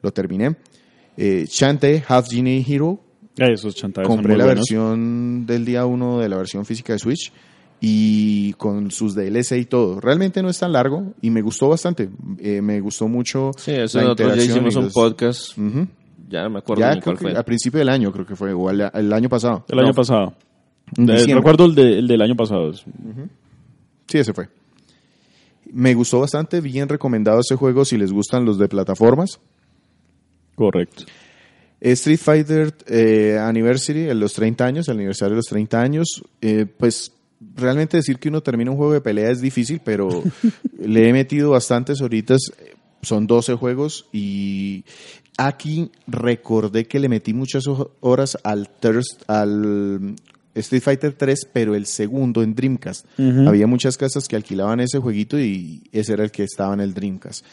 [0.00, 0.56] lo terminé.
[1.16, 3.00] Eh, Shantae Half Genie Hero.
[3.36, 4.60] Esos chantajes son Compré muy la buenos.
[4.68, 7.32] versión del día 1 de la versión física de Switch
[7.80, 10.00] y con sus DLC y todo.
[10.00, 12.08] Realmente no es tan largo y me gustó bastante.
[12.38, 13.50] Eh, me gustó mucho.
[13.56, 15.56] Sí, eso la nosotros ya hicimos un los- podcast.
[16.28, 17.36] Ya no me acuerdo Ya creo que fue.
[17.36, 19.64] a principio del año creo que fue, o el, el año pasado.
[19.68, 20.34] El año pasado.
[20.96, 21.34] Eh, diciembre.
[21.36, 22.72] recuerdo el, de- el del año pasado.
[22.74, 24.48] Sí, ese fue.
[25.72, 29.40] Me gustó bastante, bien recomendado ese juego si les gustan los de plataformas.
[30.70, 31.04] Correcto.
[31.80, 36.64] Street Fighter eh, Anniversary, en los 30 años, el aniversario de los 30 años, eh,
[36.76, 37.10] pues
[37.56, 40.22] realmente decir que uno termina un juego de pelea es difícil, pero
[40.78, 42.40] le he metido bastantes horitas,
[43.02, 44.84] son 12 juegos y
[45.36, 50.14] aquí recordé que le metí muchas ho- horas al, Thirst- al
[50.54, 53.06] Street Fighter 3, pero el segundo en Dreamcast.
[53.48, 56.94] Había muchas casas que alquilaban ese jueguito y ese era el que estaba en el
[56.94, 57.44] Dreamcast.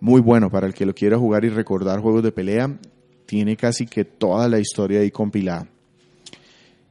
[0.00, 2.70] Muy bueno para el que lo quiera jugar y recordar juegos de pelea.
[3.26, 5.66] tiene casi que toda la historia ahí compilada.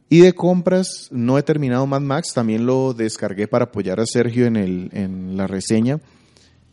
[0.10, 4.46] Y de compras, no he terminado Mad Max, también lo descargué para apoyar a Sergio
[4.46, 6.00] en, el, en la reseña.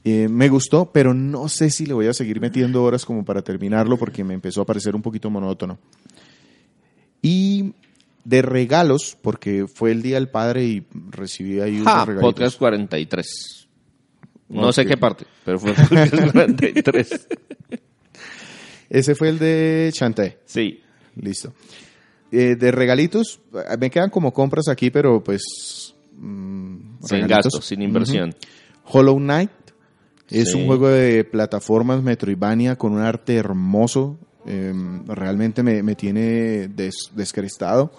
[0.04, 3.42] Eh, me gustó, pero no sé si le voy a seguir metiendo horas como para
[3.42, 5.78] terminarlo porque me empezó a parecer un poquito monótono.
[7.22, 7.74] Y
[8.24, 12.34] de regalos, porque fue el Día del Padre y recibí ahí unos Ja, regalitos.
[12.34, 13.59] podcast 43.
[14.51, 17.28] No sé qué parte, pero fue podcast 43.
[18.88, 20.38] Ese fue el de Chanté.
[20.44, 20.80] Sí.
[21.16, 21.53] Listo.
[22.32, 23.40] Eh, de regalitos,
[23.78, 25.94] me quedan como compras aquí, pero pues...
[26.16, 27.44] mm, Sin regalitos.
[27.53, 28.34] gasto, sin inversión.
[28.84, 29.51] Hollow Knight
[30.30, 30.59] es Sí.
[30.61, 34.18] un juego de plataformas Metroidvania con un arte hermoso.
[34.46, 34.72] eh,
[35.07, 37.92] realmente me, me tiene des- descrestado.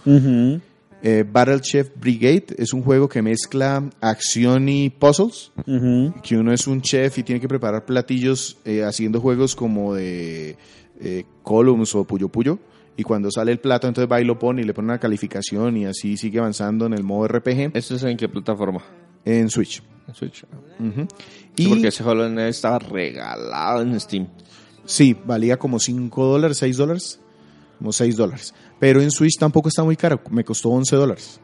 [1.03, 5.51] Eh, Battle Chef Brigade es un juego que mezcla acción y puzzles.
[6.23, 10.57] Que uno es un chef y tiene que preparar platillos eh, haciendo juegos como de
[10.99, 12.59] eh, Columns o Puyo Puyo.
[12.97, 15.77] Y cuando sale el plato, entonces va y lo pone y le pone una calificación
[15.77, 18.81] y así sigue avanzando en el modo RPG ¿Esto es en qué plataforma?
[19.23, 19.81] en Switch.
[20.07, 20.45] En Switch.
[20.77, 24.27] Sí, Y porque ese Hollow Knight estaba regalado en Steam.
[24.85, 27.19] Sí, valía como 5 dólares, 6 dólares.
[27.77, 28.53] Como 6 dólares.
[28.81, 30.19] Pero en Switch tampoco está muy caro.
[30.31, 31.39] Me costó 11 dólares.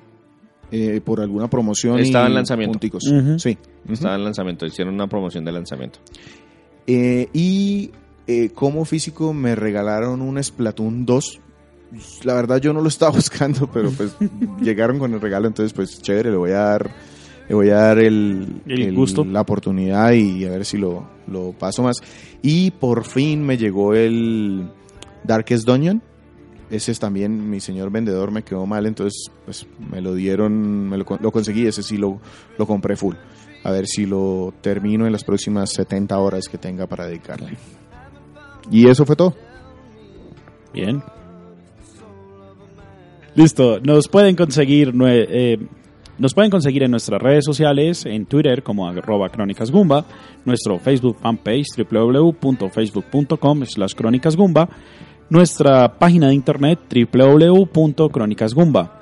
[0.72, 2.00] Eh, por alguna promoción.
[2.00, 2.74] Estaba en lanzamiento.
[2.74, 3.04] punticos.
[3.38, 3.58] Sí.
[3.88, 6.00] Estaba en lanzamiento, hicieron una promoción de lanzamiento.
[6.88, 7.92] Eh, y
[8.26, 11.40] eh, como físico me regalaron un Splatoon 2.
[12.24, 14.16] La verdad yo no lo estaba buscando, pero pues
[14.62, 16.92] llegaron con el regalo, entonces pues chévere, le voy a dar,
[17.48, 19.24] le voy a dar el, El gusto.
[19.24, 21.98] la oportunidad y a ver si lo, lo paso más.
[22.42, 24.70] Y por fin me llegó el
[25.24, 26.02] Darkest Dungeon.
[26.70, 30.98] Ese es también mi señor vendedor me quedó mal, entonces pues me lo dieron, me
[30.98, 32.20] lo, lo conseguí, ese sí lo,
[32.58, 33.16] lo compré full.
[33.64, 37.58] A ver si lo termino en las próximas 70 horas que tenga para dedicarle.
[38.70, 39.34] Y eso fue todo.
[40.74, 41.02] Bien.
[43.36, 43.80] Listo.
[43.80, 45.58] Nos pueden conseguir eh,
[46.18, 50.04] nos pueden conseguir en nuestras redes sociales, en Twitter como arroba crónicasgumba,
[50.46, 54.68] nuestro Facebook fanpage www.facebook.com slash crónicasgumba,
[55.30, 58.94] nuestra página de internet www.crónicasgumba.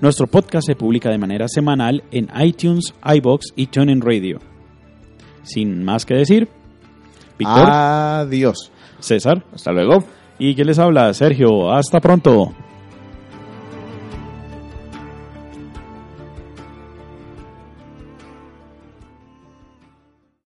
[0.00, 4.38] Nuestro podcast se publica de manera semanal en iTunes, iBox y TuneIn Radio.
[5.42, 6.48] Sin más que decir,
[7.38, 8.70] Víctor, Adiós.
[8.98, 10.04] César Hasta luego.
[10.38, 11.70] y que les habla Sergio.
[11.72, 12.52] Hasta pronto.